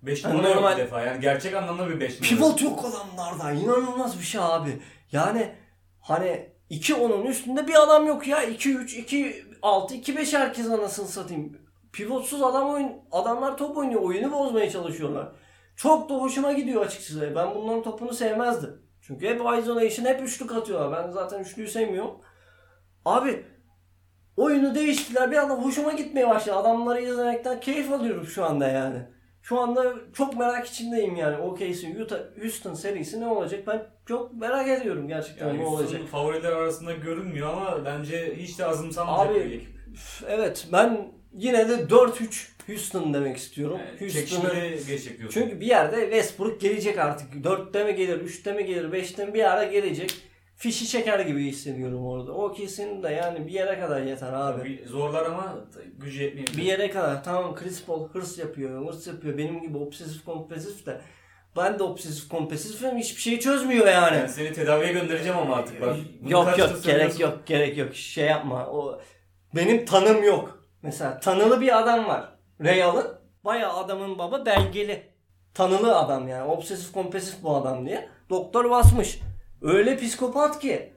[0.03, 1.03] 5 Yani numara yok normal- bir defa.
[1.03, 2.29] Yani gerçek anlamda bir 5 numara.
[2.29, 3.53] Pivot yok adamlarda.
[3.53, 4.83] İnanılmaz bir şey abi.
[5.13, 5.55] Yani
[6.01, 8.45] hani 2-10'un üstünde bir adam yok ya.
[8.45, 8.97] 2-3,
[9.63, 11.59] 2-6, 2-5 herkes anasını satayım.
[11.93, 14.03] Pivotsuz adam oyun, adamlar top oynuyor.
[14.03, 15.29] Oyunu bozmaya çalışıyorlar.
[15.77, 17.33] Çok da hoşuma gidiyor açıkçası.
[17.37, 18.83] Ben bunların topunu sevmezdim.
[19.01, 21.05] Çünkü hep isolation, hep üçlük atıyorlar.
[21.05, 22.21] Ben zaten üçlüyü sevmiyorum.
[23.05, 23.45] Abi
[24.37, 25.31] oyunu değiştiler.
[25.31, 26.57] Bir anda hoşuma gitmeye başladı.
[26.57, 29.07] Adamları izlemekten keyif alıyorum şu anda yani.
[29.43, 31.37] Şu anda çok merak içindeyim yani.
[31.37, 33.67] OKC Utah Houston serisi ne olacak?
[33.67, 36.01] Ben çok merak ediyorum gerçekten Yani ne olacak.
[36.11, 39.69] Favoriler arasında görünmüyor ama bence hiç de azımsanmayacak Abi, bir ekip.
[40.29, 43.79] Evet ben yine de 4-3 Houston demek istiyorum.
[43.79, 47.35] Yani Houston'ı çünkü bir yerde Westbrook gelecek artık.
[47.35, 50.15] 4'te mi gelir, 3'te mi gelir, 5'te mi bir ara gelecek.
[50.57, 52.33] Fişi çeker gibi hissediyorum orada.
[52.33, 54.65] O kesin de yani bir yere kadar yeter abi.
[54.65, 55.65] Bir zorlar ama
[55.99, 56.59] gücü yetmeyebilir.
[56.59, 59.39] Bir yere kadar tamam Chris Paul hırs yapıyor, hırs yapıyor.
[59.39, 61.01] Benim gibi obsesif kompulsif de.
[61.57, 64.17] Ben de obsesif kompulsifim hiçbir şeyi çözmüyor yani.
[64.23, 65.97] Ben seni tedaviye göndereceğim ama artık bak.
[66.21, 68.67] Bunu yok yok gerek yok gerek yok şey yapma.
[68.67, 69.01] O
[69.55, 70.60] benim tanım yok.
[70.83, 72.35] Mesela tanılı bir adam var.
[72.61, 73.07] Real'ın
[73.45, 75.11] bayağı adamın baba belgeli.
[75.55, 76.51] Tanılı adam yani.
[76.51, 78.09] Obsesif kompulsif bu adam diye.
[78.31, 79.21] Doktor basmış.
[79.63, 80.93] Öyle psikopat ki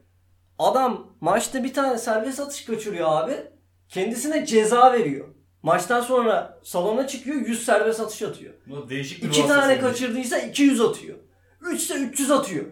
[0.60, 3.36] adam maçta bir tane serbest atış kaçırıyor abi.
[3.90, 5.28] Kendisine ceza veriyor.
[5.64, 8.54] Maçtan sonra salona çıkıyor 100 serbest atış atıyor.
[8.68, 11.18] Bu değişik bir İki tane kaçırdıysa 200 atıyor.
[11.72, 12.66] Üçse 300 atıyor.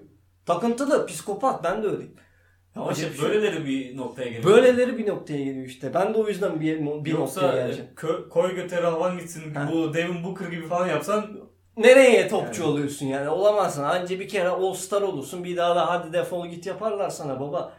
[0.45, 1.64] Takıntılı, psikopat.
[1.64, 2.16] Ben de öyleyim.
[2.76, 3.22] Ya Ama işte şey.
[3.26, 4.43] böyleleri bir noktaya geliyor.
[4.43, 5.93] Böyleleri bir noktaya geliyor işte.
[5.93, 7.89] Ben de o yüzden bir, bir Yoksa noktaya geleceğim.
[7.95, 9.69] kö- koy göte havan gitsin Ha.
[9.72, 12.72] bu Devin Booker gibi falan yapsan Nereye topçu Yani.
[12.72, 13.30] oluyorsun yani?
[13.30, 13.84] Olamazsın.
[13.84, 15.43] Anca bir kere All Star olursun.
[15.43, 17.74] Bir daha da hadi defol git yaparlar sana baba.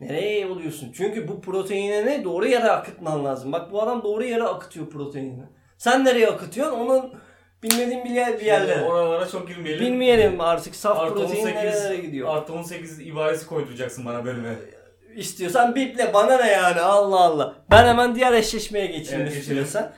[0.00, 0.92] Nereye oluyorsun?
[0.92, 3.52] Çünkü bu proteinini doğru yere akıtman lazım.
[3.52, 5.44] Bak bu adam doğru yere akıtıyor proteinini.
[5.78, 6.78] Sen nereye akıtıyorsun?
[6.78, 7.14] Onun
[7.62, 8.84] bilmediğim bir, yer, bir yerlere.
[8.84, 9.86] Oralara çok girmeyelim.
[9.86, 12.36] Bilmeyelim artık saf Artı protein 18 nerelere gidiyor.
[12.36, 14.54] Artı 18 ibaresi koyduracaksın bana bölüme.
[15.16, 17.54] İstiyorsan biple bana ne yani Allah Allah.
[17.70, 19.92] Ben hemen diğer eşleşmeye geçeyim Evet, istiyorsan.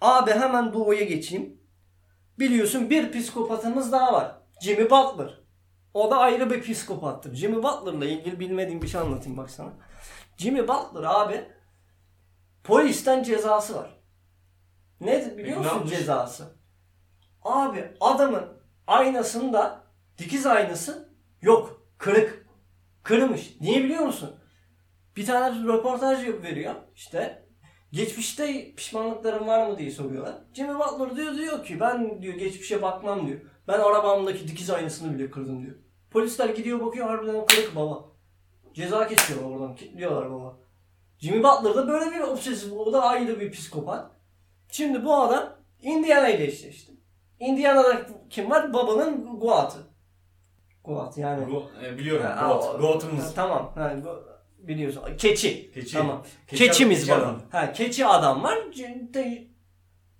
[0.00, 1.60] Abi hemen doğuya geçeyim.
[2.38, 4.36] Biliyorsun bir psikopatımız daha var.
[4.62, 5.40] Jimmy Butler.
[5.94, 7.34] O da ayrı bir psikopattır.
[7.34, 9.72] Jimmy Butler'la ilgili bilmediğim bir şey anlatayım bak sana.
[10.36, 11.44] Jimmy Butler abi
[12.64, 13.90] polisten cezası var.
[15.00, 16.57] Ne biliyor musun cezası?
[17.42, 18.44] Abi adamın
[18.86, 19.84] aynasında
[20.18, 21.08] dikiz aynası
[21.42, 21.82] yok.
[21.98, 22.46] Kırık.
[23.02, 23.56] Kırmış.
[23.60, 24.36] Niye biliyor musun?
[25.16, 26.74] Bir tane röportaj veriyor.
[26.94, 27.46] İşte
[27.92, 30.34] geçmişte pişmanlıkların var mı diye soruyorlar.
[30.54, 33.40] Jimmy Butler diyor diyor ki ben diyor geçmişe bakmam diyor.
[33.68, 35.76] Ben arabamdaki dikiz aynasını bile kırdım diyor.
[36.10, 38.04] Polisler gidiyor bakıyor harbiden kırık baba.
[38.74, 40.58] Ceza kesiyorlar oradan kilitliyorlar baba.
[41.18, 44.10] Jimmy Butler da böyle bir obsesif o da ayrı bir psikopat.
[44.70, 46.92] Şimdi bu adam Indiana ile eşleşti.
[47.40, 48.72] Indiana'da kim var?
[48.72, 49.78] Babanın Goat'ı.
[50.84, 51.44] Goat yani.
[51.44, 52.26] Go, e, biliyorum.
[52.26, 52.48] Ha,
[52.80, 53.04] Goat.
[53.04, 53.72] Ha, Tamam.
[53.74, 54.22] Ha, go-
[54.58, 55.02] biliyorsun.
[55.18, 55.72] Keçi.
[55.72, 55.92] Keçi.
[55.92, 56.24] Tamam.
[56.46, 57.26] Keçi Keçimiz adam, var.
[57.28, 57.66] keçi adam.
[57.66, 58.58] Ha, keçi adam var.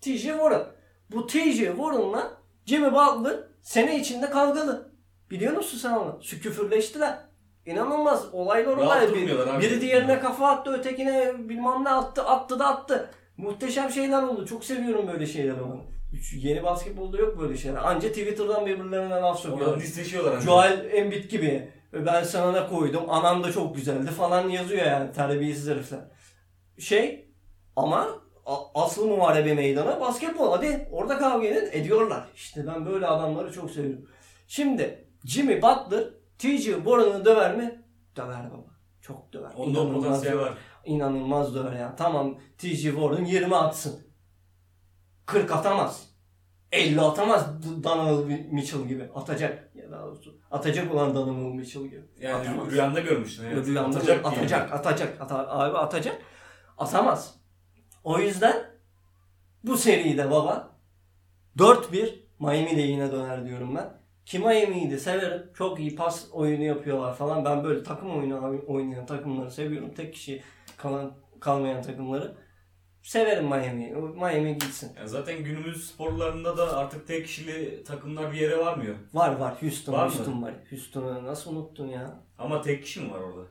[0.00, 0.62] TJ Warren.
[1.10, 2.32] Bu TJ Warren'la
[2.66, 4.92] Jimmy Butler sene içinde kavgalı.
[5.30, 6.18] Biliyor musun sen onu?
[6.22, 7.18] Şu küfürleştiler.
[7.66, 9.06] İnanılmaz olaylar olay.
[9.06, 9.14] abi.
[9.60, 13.10] Biri diğerine kafa attı, ötekine bilmem ne attı, attı da attı.
[13.36, 14.46] Muhteşem şeyler oldu.
[14.46, 15.84] Çok seviyorum böyle şeyleri onu.
[16.22, 17.78] Şu Yeni basketbolda yok böyle şeyler.
[17.78, 19.80] Anca Twitter'dan birbirlerine laf sokuyorlar.
[19.80, 20.40] disleşiyorlar.
[20.40, 21.68] Joel Embiid gibi.
[21.92, 23.04] Ben sana ne koydum?
[23.10, 26.00] Anam da çok güzeldi falan yazıyor yani terbiyesiz herifler.
[26.78, 27.28] Şey
[27.76, 28.08] ama
[28.74, 30.50] aslı muharebe meydanı basketbol.
[30.52, 31.68] Hadi orada kavga edin.
[31.72, 32.28] Ediyorlar.
[32.34, 34.08] İşte ben böyle adamları çok seviyorum.
[34.48, 36.04] Şimdi Jimmy Butler
[36.38, 36.74] T.J.
[36.74, 37.82] Warren'ı döver mi?
[38.16, 38.68] Döver baba.
[39.00, 39.50] Çok döver.
[39.56, 40.54] Onda potansiyel var.
[40.84, 41.96] İnanılmaz döver ya.
[41.96, 42.90] Tamam T.J.
[42.90, 44.07] Warren 20 atsın.
[45.28, 46.08] 40 atamaz.
[46.72, 49.08] 50 atamaz D- Donovan Mitchell gibi.
[49.14, 49.70] Atacak.
[49.74, 52.02] Ya daha doğrusu atacak olan Donovan Mitchell gibi.
[52.20, 52.70] Yani Atamaz.
[52.72, 53.44] rüyanda görmüştün.
[53.44, 53.66] Evet.
[53.66, 54.72] Rüyamda Atacak atacak, yani.
[54.80, 56.22] atacak, ata- abi atacak.
[56.78, 57.34] Atamaz.
[58.04, 58.56] O yüzden
[59.64, 60.70] bu seride baba
[61.58, 63.98] 4-1 Miami lehine döner diyorum ben.
[64.26, 65.50] Ki Miami'yi de severim.
[65.54, 67.44] Çok iyi pas oyunu yapıyorlar falan.
[67.44, 69.94] Ben böyle takım oyunu oynayan takımları seviyorum.
[69.94, 70.42] Tek kişi
[70.76, 72.34] kalan kalmayan takımları.
[73.02, 73.92] Severim Miami'yi.
[73.94, 74.92] Miami gitsin.
[74.96, 78.94] Yani zaten günümüz sporlarında da artık tek kişili takımlar bir yere varmıyor.
[79.14, 79.54] Var var.
[79.62, 80.12] Houston, Var mı?
[80.14, 80.54] Houston var.
[80.70, 82.20] Houston'u nasıl unuttun ya?
[82.38, 83.48] Ama tek kişi mi var orada?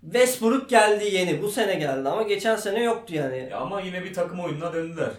[0.00, 1.42] Westbrook geldi yeni.
[1.42, 3.48] Bu sene geldi ama geçen sene yoktu yani.
[3.50, 5.10] Ya ama yine bir takım oyununa döndüler.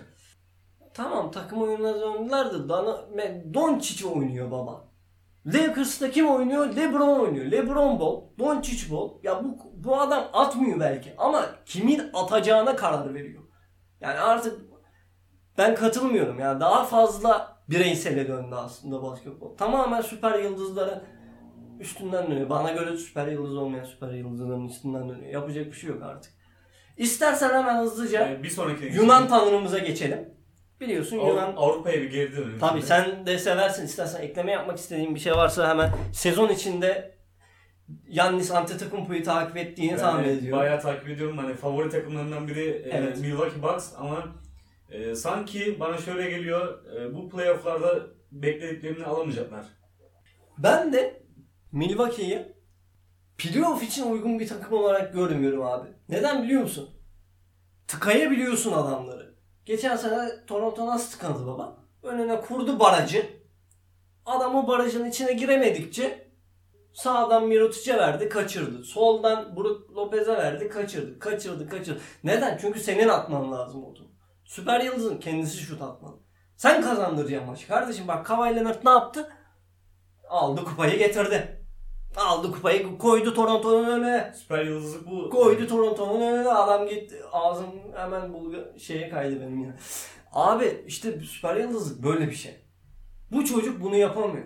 [0.93, 4.91] Tamam takım oyununa döndüler de Dana, Me- Doncic oynuyor baba.
[5.45, 6.75] Lakers'ta kim oynuyor?
[6.75, 7.45] LeBron oynuyor.
[7.51, 9.19] LeBron bol, Doncic bol.
[9.23, 13.40] Ya bu bu adam atmıyor belki ama kimin atacağına karar veriyor.
[14.01, 14.61] Yani artık
[15.57, 16.39] ben katılmıyorum.
[16.39, 19.57] Yani daha fazla bireysele döndü aslında basketbol.
[19.57, 21.03] Tamamen süper yıldızların
[21.79, 22.49] üstünden dönüyor.
[22.49, 25.31] Bana göre süper yıldız olmayan süper yıldızların üstünden dönüyor.
[25.33, 26.31] Yapacak bir şey yok artık.
[26.97, 30.29] İstersen hemen hızlıca Yani bir sonraki Yunan tanrımıza geçelim.
[30.81, 32.59] Biliyorsun Av- Yunan Avrupa'ya bir geri dönelim.
[32.59, 32.85] Tabii şimdi.
[32.85, 33.85] sen de seversin.
[33.85, 37.15] İstersen ekleme yapmak istediğin bir şey varsa hemen sezon içinde
[38.09, 40.59] Yannis Antetokounmpo'yu takip ettiğini Ben tahmin ediyorum.
[40.59, 41.37] Bayağı takip ediyorum.
[41.37, 43.19] Hani favori takımlarından biri e, Evet.
[43.19, 44.27] Milwaukee Bucks ama
[44.89, 46.85] e, sanki bana şöyle geliyor.
[46.95, 47.99] e, bu playoff'larda
[48.31, 49.65] beklediklerini alamayacaklar.
[50.57, 51.23] Ben de
[51.71, 52.45] Milwaukee'yi
[53.37, 55.89] playoff için uygun bir takım olarak görmüyorum abi.
[56.09, 56.89] Neden biliyor musun?
[57.87, 59.35] Tıkayabiliyorsun adamları.
[59.65, 61.77] Geçen sene Toronto nasıl tıkandı baba?
[62.03, 63.25] Önüne kurdu barajı.
[64.25, 66.30] Adam o barajın içine giremedikçe
[66.93, 68.83] sağdan Mirotic'e verdi kaçırdı.
[68.83, 71.19] Soldan Brook Lopez'e verdi kaçırdı.
[71.19, 72.01] Kaçırdı kaçırdı.
[72.23, 72.57] Neden?
[72.61, 74.11] Çünkü senin atman lazım oldu.
[74.45, 76.15] Süper Yıldız'ın kendisi şut atmalı.
[76.57, 77.67] Sen kazandıracaksın maçı.
[77.67, 79.29] Kardeşim bak Kawhi Leonard ne yaptı?
[80.29, 81.65] Aldı kupayı getirdi.
[82.15, 84.33] Aldı kupayı koydu Toronto'nun önüne.
[84.35, 85.29] Süper yıldızlık bu.
[85.29, 87.21] Koydu Toronto'nun önüne adam gitti.
[87.31, 87.65] Ağzım
[87.95, 89.73] hemen bulga şeye kaydı benim yine.
[90.31, 92.55] Abi işte süper yıldızlık böyle bir şey.
[93.31, 94.45] Bu çocuk bunu yapamıyor.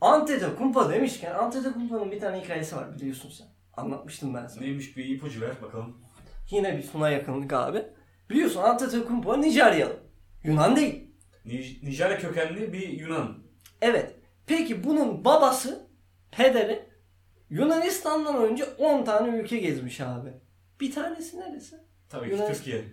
[0.00, 3.46] Antetokounmpo demişken Antetokounmpo'nun bir tane hikayesi var biliyorsun sen.
[3.76, 4.60] Anlatmıştım ben sana.
[4.60, 5.96] Neymiş bir ipucu ver bakalım.
[6.50, 7.82] Yine bir suna yakınlık abi.
[8.30, 9.96] Biliyorsun Antetokounmpo Nijeryalı.
[10.44, 11.10] Yunan değil.
[11.46, 13.38] Nij- Nijerya kökenli bir Yunan.
[13.82, 14.14] Evet.
[14.46, 15.88] Peki bunun babası,
[16.30, 16.88] pederi
[17.50, 20.30] Yunanistan'dan önce 10 tane ülke gezmiş abi.
[20.80, 21.76] Bir tanesi neresi?
[22.08, 22.84] Tabii Yunan- ki Türkiye.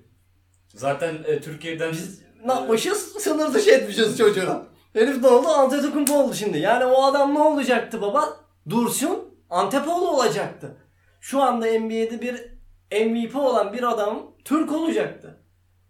[0.68, 2.98] Zaten e, Türkiye'den Biz ne yapmışız?
[3.20, 4.66] Sınır dışı etmişiz çocuğu.
[4.94, 5.48] Herif ne oldu?
[5.48, 6.58] Antetokounmpo oldu şimdi.
[6.58, 8.38] Yani o adam ne olacaktı baba?
[8.70, 10.78] Dursun Antepoğlu olacaktı.
[11.22, 12.54] Şu anda NBA'de bir
[13.06, 15.40] MVP olan bir adam Türk olacaktı.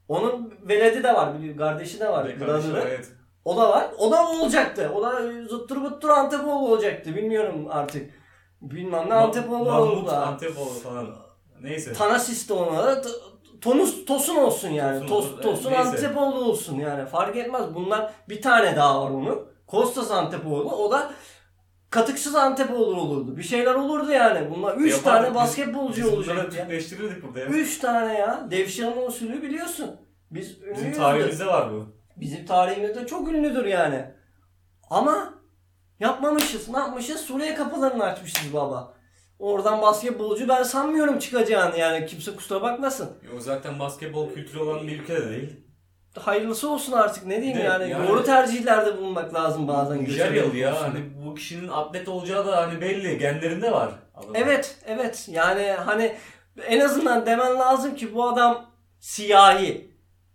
[0.08, 2.40] Onun veledi de var, biliyor, kardeşi de var.
[2.40, 3.12] Kardeşi var, evet.
[3.46, 3.88] O da var.
[3.98, 4.92] O da olacaktı.
[4.96, 7.16] O da zıttır bıttır Antepoğlu olacaktı.
[7.16, 8.24] Bilmiyorum artık.
[8.62, 10.08] Bilmem ne Antepoğlu Mahmut oldu.
[10.08, 10.28] da.
[10.28, 11.08] Antepoğlu falan.
[11.62, 11.94] Neyse.
[11.94, 13.02] Tanasis de ona da
[13.64, 15.08] Tonus Tosun olsun yani.
[15.08, 15.42] Tosun Tos.
[15.42, 15.90] Tosun Neyse.
[15.90, 17.06] Antepoğlu olsun yani.
[17.06, 17.76] Fark etmez.
[17.76, 19.48] Bunlar bir tane daha var onun.
[19.68, 20.72] Kostas Antepoğlu.
[20.76, 21.12] O da
[21.90, 23.38] katıksız Antepoğlu olurdu.
[23.38, 24.52] Bir şeyler olurdu yani.
[24.56, 26.68] Bunlar 3 Yapardık tane basketbolcu olacak ya.
[27.24, 27.46] Burada ya.
[27.46, 28.48] 3 tane ya.
[28.52, 29.92] Devşirme usulü biliyorsun.
[30.32, 30.98] Biz Bizim ünlüyüzdür.
[30.98, 31.86] tarihimizde var bu.
[32.18, 34.06] Bizim tarihimizde çok ünlüdür yani.
[34.90, 35.34] Ama
[36.00, 36.70] yapmamışız.
[36.70, 37.22] Ne yapmışız?
[37.22, 38.94] Suriye kapılarını açmışız baba.
[39.40, 42.06] Oradan basketbolcu ben sanmıyorum çıkacağını yani.
[42.06, 43.10] Kimse kusura bakmasın.
[43.32, 45.50] Yok zaten basketbol kültürü olan bir ülke de değil.
[46.20, 47.90] Hayırlısı olsun artık ne diyeyim de yani.
[47.90, 50.04] yani- Doğru tercihlerde bulunmak lazım bazen.
[50.04, 50.82] Nijeryalı ya.
[50.82, 53.18] Hani bu kişinin atlet olacağı da hani belli.
[53.18, 53.88] Genlerinde var.
[53.88, 53.94] Mı?
[54.34, 56.16] Evet evet yani hani
[56.68, 58.66] en azından demen lazım ki bu adam
[59.00, 59.93] siyahi.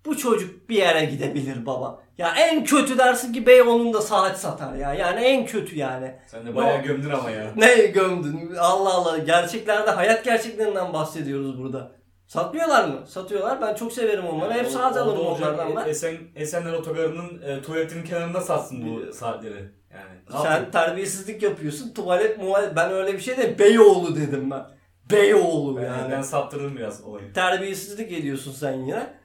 [0.09, 2.02] Bu çocuk bir yere gidebilir baba.
[2.18, 4.94] Ya en kötü dersin ki Beyoğlu'nda da saat satar ya.
[4.94, 6.14] Yani en kötü yani.
[6.26, 7.52] Sen de bayağı gömdün ama ya.
[7.56, 8.54] Ne gömdün?
[8.54, 9.18] Allah Allah.
[9.18, 11.92] Gerçeklerde, hayat gerçeklerinden bahsediyoruz burada.
[12.26, 13.06] Satmıyorlar mı?
[13.06, 13.61] Satıyorlar.
[13.61, 14.52] Ben çok severim onları.
[14.52, 15.88] Hep saat alırım onlardan ben.
[15.88, 19.72] Esen, Esenler Otogarı'nın e, tuvaletinin kenarında satsın bu saatleri.
[19.92, 20.42] Yani.
[20.42, 21.94] Sen terbiyesizlik yapıyorsun.
[21.94, 22.76] Tuvalet muvalet.
[22.76, 24.66] Ben öyle bir şey de Beyoğlu dedim ben.
[25.11, 26.12] Beyoğlu ben, yani.
[26.12, 27.32] ben saptırdım biraz olayı.
[27.32, 29.17] Terbiyesizlik ediyorsun sen yine.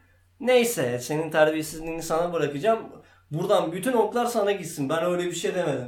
[0.43, 2.79] Neyse senin terbiyesizliğini sana bırakacağım.
[3.31, 4.89] Buradan bütün oklar sana gitsin.
[4.89, 5.87] Ben öyle bir şey demedim.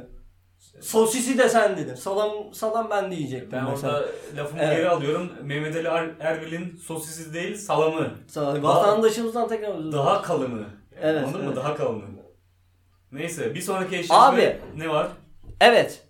[0.80, 1.94] Sosisi de sen dedin.
[1.94, 3.92] Salam, salam ben diyecektim Ben mesela.
[3.98, 4.76] orada lafımı Evet.
[4.76, 5.32] geri alıyorum.
[5.42, 8.10] Mehmet Ali Er- Erbil'in sosisi değil salamı.
[8.28, 9.92] Sana- Vatandaşımızdan tekrar özür.
[9.92, 10.64] Daha kalını.
[11.02, 11.48] Evet, Anladın evet.
[11.48, 11.56] mı?
[11.56, 12.04] Daha kalını.
[13.12, 14.56] Neyse bir sonraki eşleşme Abi.
[14.76, 15.08] ne var?
[15.60, 16.02] Evet.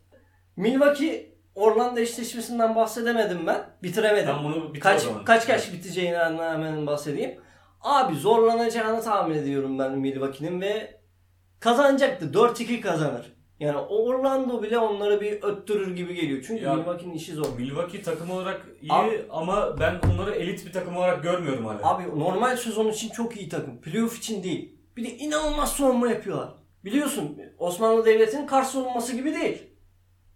[0.57, 3.65] Milwaukee Orlando eşleşmesinden bahsedemedim ben.
[3.83, 4.29] Bitiremedim.
[4.37, 7.41] Ben bunu bitir kaç kaç kaç biteceğinden hemen bahsedeyim.
[7.87, 11.01] Abi zorlanacağını tahmin ediyorum ben Milwaukee'nin ve
[11.61, 12.31] kazanacaktı.
[12.33, 13.37] 4-2 kazanır.
[13.61, 16.45] Yani Orlando bile onları bir öttürür gibi geliyor.
[16.47, 17.47] Çünkü Ya- Milwaukee'nin işi zor.
[17.59, 21.79] Milwaukee takım olarak iyi Abi- ama ben onları elit bir takım olarak görmüyorum hala.
[21.83, 23.81] Abi normal sezon için çok iyi takım.
[23.81, 24.79] Playoff için değil.
[24.97, 26.49] Bir de inanılmaz savunma yapıyorlar.
[26.85, 29.63] Biliyorsun Osmanlı Devleti'nin Kars savunması gibi değil.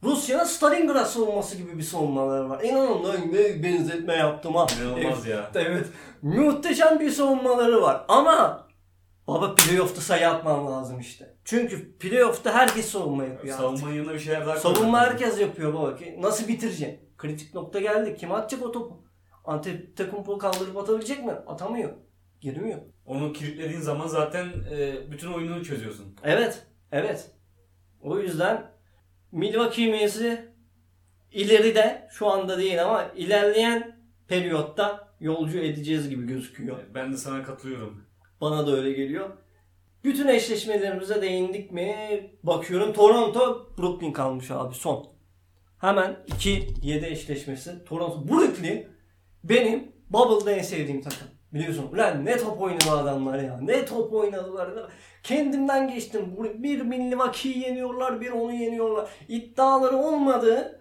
[0.03, 2.63] Rusya'nın Stalingrad savunması gibi bir savunmaları var.
[2.63, 4.67] İnanın ne benzetme yaptım ha.
[4.81, 5.51] İnanılmaz ya.
[5.55, 5.87] Evet.
[6.23, 8.05] Muhteşem bir savunmaları var.
[8.09, 8.69] Ama
[9.27, 11.37] baba playoff'ta sayı atman lazım işte.
[11.45, 13.55] Çünkü playoff'ta herkes savunma yapıyor.
[13.55, 13.69] artık.
[13.69, 15.99] Savunmanın yanına bir şeyler daha Savunma herkes yapıyor baba.
[16.19, 17.11] Nasıl bitireceksin?
[17.19, 18.17] Kritik nokta geldi.
[18.21, 19.05] Kim atacak o topu?
[19.45, 21.33] Antetokounmpo kaldırıp atabilecek mi?
[21.33, 21.91] Atamıyor.
[22.41, 22.79] Girmiyor.
[23.07, 26.17] Onu kilitlediğin zaman zaten e, bütün oyununu çözüyorsun.
[26.25, 26.67] Evet.
[26.93, 27.31] Evet.
[28.01, 28.71] O yüzden
[29.33, 30.49] Milwaukee mevzi
[31.33, 33.97] ileride şu anda değil ama ilerleyen
[34.29, 36.79] periyotta yolcu edeceğiz gibi gözüküyor.
[36.95, 38.05] Ben de sana katılıyorum.
[38.41, 39.31] Bana da öyle geliyor.
[40.05, 42.31] Bütün eşleşmelerimize değindik mi?
[42.43, 45.07] Bakıyorum Toronto Brooklyn kalmış abi son.
[45.81, 47.85] Hemen 2-7 eşleşmesi.
[47.85, 48.87] Toronto Brooklyn
[49.45, 51.29] benim Bubble'da en sevdiğim takım.
[51.55, 51.93] Biliyorsun.
[51.93, 53.59] Ulan ne top oynadı adamlar ya.
[53.63, 54.71] Ne top oynadılar.
[55.23, 56.37] Kendimden geçtim.
[56.55, 59.11] Bir Milwaukee'yi yeniyorlar, bir onu yeniyorlar.
[59.29, 60.81] İddiaları olmadı.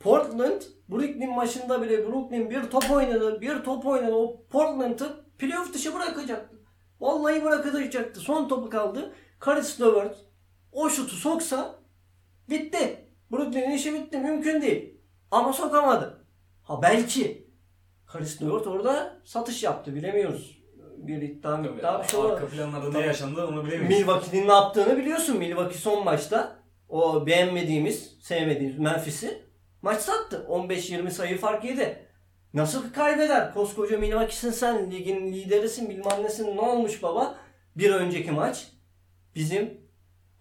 [0.00, 4.14] Portland Brooklyn maçında bile Brooklyn bir top oynadı, bir top oynadı.
[4.14, 6.56] O Portland'ı playoff dışı bırakacaktı.
[7.00, 8.20] Vallahi bırakacaktı.
[8.20, 9.12] Son topu kaldı.
[9.38, 10.16] Karis Levert
[10.72, 11.74] o şutu soksa
[12.50, 13.08] bitti.
[13.32, 14.18] Brooklyn'in işi bitti.
[14.18, 15.00] Mümkün değil.
[15.30, 16.26] Ama sokamadı.
[16.62, 17.43] Ha belki.
[18.14, 19.94] Karis Levert orada satış yaptı.
[19.94, 20.58] Bilemiyoruz.
[20.96, 22.20] Bir iddia iddia bir şey.
[22.20, 23.98] Arka planlarda ne yaşandı onu bilemeyiz.
[23.98, 25.36] Milwaukee'nin ne yaptığını biliyorsun.
[25.36, 26.56] Milwaukee son maçta
[26.88, 29.42] o beğenmediğimiz, sevmediğimiz Memphis'i
[29.82, 30.46] maç sattı.
[30.48, 32.06] 15-20 sayı fark yedi.
[32.54, 33.54] Nasıl kaybeder?
[33.54, 36.56] Koskoca Milwaukee'sin sen, ligin liderisin, bilmem nesin.
[36.56, 37.34] Ne olmuş baba?
[37.76, 38.68] Bir önceki maç
[39.34, 39.80] bizim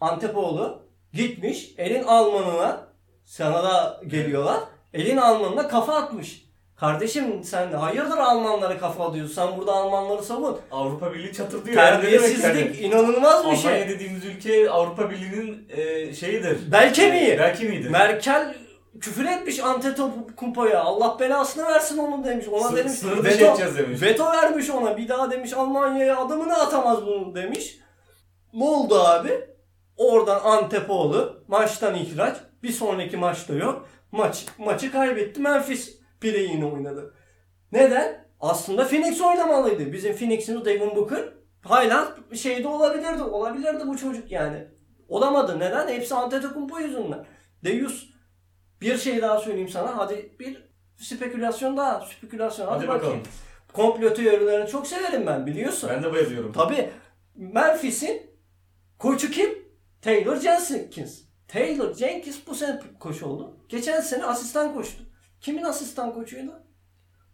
[0.02, 2.88] Antepoğlu gitmiş elin Almanına
[3.26, 4.60] sana da geliyorlar.
[4.94, 6.53] Elin Almanına kafa atmış.
[6.76, 9.36] Kardeşim sen hayırdır Almanlara kafa atıyorsun?
[9.36, 10.60] Sen burada Almanları savun.
[10.72, 11.76] Avrupa Birliği çatırdıyor.
[11.76, 12.78] Terbiyesizlik yani?
[12.78, 13.72] inanılmaz bir şey.
[13.72, 16.58] Almanya dediğimiz ülke Avrupa Birliği'nin e, şeyidir.
[16.72, 17.36] Belki mi?
[17.40, 17.90] Belki miydi?
[17.90, 18.56] Merkel
[19.02, 20.84] küfür etmiş Antetokounmpo'ya.
[20.84, 22.48] Allah belasını versin onu demiş.
[22.52, 22.92] Ona Sı- demiş.
[22.94, 24.02] sınır dışı edeceğiz demiş.
[24.02, 24.98] veto vermiş ona.
[24.98, 27.78] Bir daha demiş Almanya'ya adımını atamaz bunu demiş.
[28.54, 29.42] Ne oldu abi?
[29.98, 32.38] Oradan Antepoğlu maçtan ihraç.
[32.64, 33.88] Bir sonraki maçta yok.
[34.12, 35.42] Maç, maçı kaybetti.
[35.42, 37.14] Memphis bireyini oynadı.
[37.72, 38.26] Neden?
[38.40, 39.94] Aslında Phoenix oynamalıydı.
[39.94, 43.24] Bizim Phoenix'in Devin Booker hala şeyde olabilirdi.
[43.24, 44.68] Olabilirdi bu çocuk yani.
[45.08, 45.60] Olamadı.
[45.60, 45.88] Neden?
[45.88, 47.26] Hepsi Antetokounmpo yüzünden.
[47.64, 48.06] Deus
[48.82, 49.98] bir şey daha söyleyeyim sana.
[49.98, 52.06] Hadi bir spekülasyon daha.
[52.06, 52.68] Spekülasyon.
[52.68, 53.04] Hadi, Hadi bakayım.
[53.20, 53.24] bakalım.
[53.74, 55.90] Komplo teorilerini çok severim ben biliyorsun.
[55.94, 56.52] Ben de bayılıyorum.
[56.52, 56.90] Tabii
[57.36, 58.22] Memphis'in
[59.00, 59.50] koçu kim?
[60.02, 61.22] Taylor Jenkins.
[61.48, 63.58] Taylor Jenkins bu sene koç oldu.
[63.70, 65.04] Geçen sene asistan koçtu.
[65.44, 66.52] Kimin asistan koçuydu?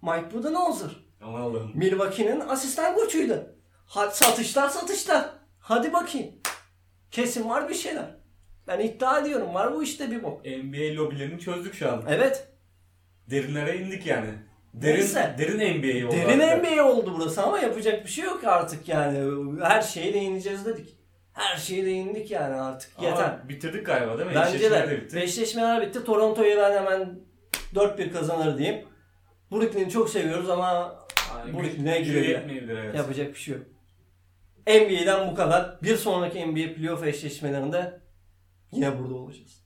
[0.02, 0.90] Mike Budenholzer.
[1.22, 1.72] Aman Allah'ım.
[1.76, 3.56] Milwaukee'nin asistan koçuydu.
[3.86, 5.30] Hadi satışlar satışlar.
[5.60, 6.32] Hadi bakayım.
[7.12, 8.16] Kesin var bir şeyler.
[8.68, 10.46] Ben iddia ediyorum var bu işte bir bok.
[10.46, 12.04] NBA lobilerini çözdük şu an.
[12.10, 12.48] Evet.
[13.30, 14.30] Derinlere indik yani.
[14.74, 15.36] Derin, Neyse.
[15.38, 16.16] derin NBA oldu.
[16.16, 16.64] Derin artık.
[16.78, 19.32] NBA oldu burası ama yapacak bir şey yok artık yani.
[19.64, 20.98] Her şeye değineceğiz dedik.
[21.34, 22.92] Her şeye değindik yani artık.
[22.98, 23.50] Ama Yeter.
[23.50, 24.36] bitirdik galiba değil mi?
[24.36, 24.92] Bence de.
[24.92, 25.16] bitti.
[25.16, 26.04] Beşleşmeler bitti.
[26.04, 27.29] Toronto'yu ben hemen
[27.74, 28.88] 4-1 kazanır diyeyim.
[29.52, 31.00] Brooklyn'i çok seviyoruz ama
[31.38, 32.32] Yani Bu güç- ne gücü güle güle.
[32.32, 32.96] yetmeyebilir evet.
[32.96, 33.66] yapacak bir şey yok.
[34.68, 35.80] NBA'den bu kadar.
[35.84, 38.02] Bir sonraki NBA playoff eşleşmelerinde
[38.72, 39.64] yine burada olacağız.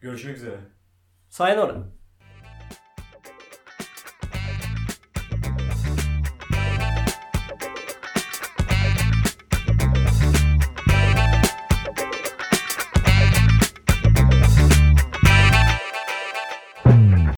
[0.00, 0.56] Görüşmek üzere.
[1.28, 1.58] Sayın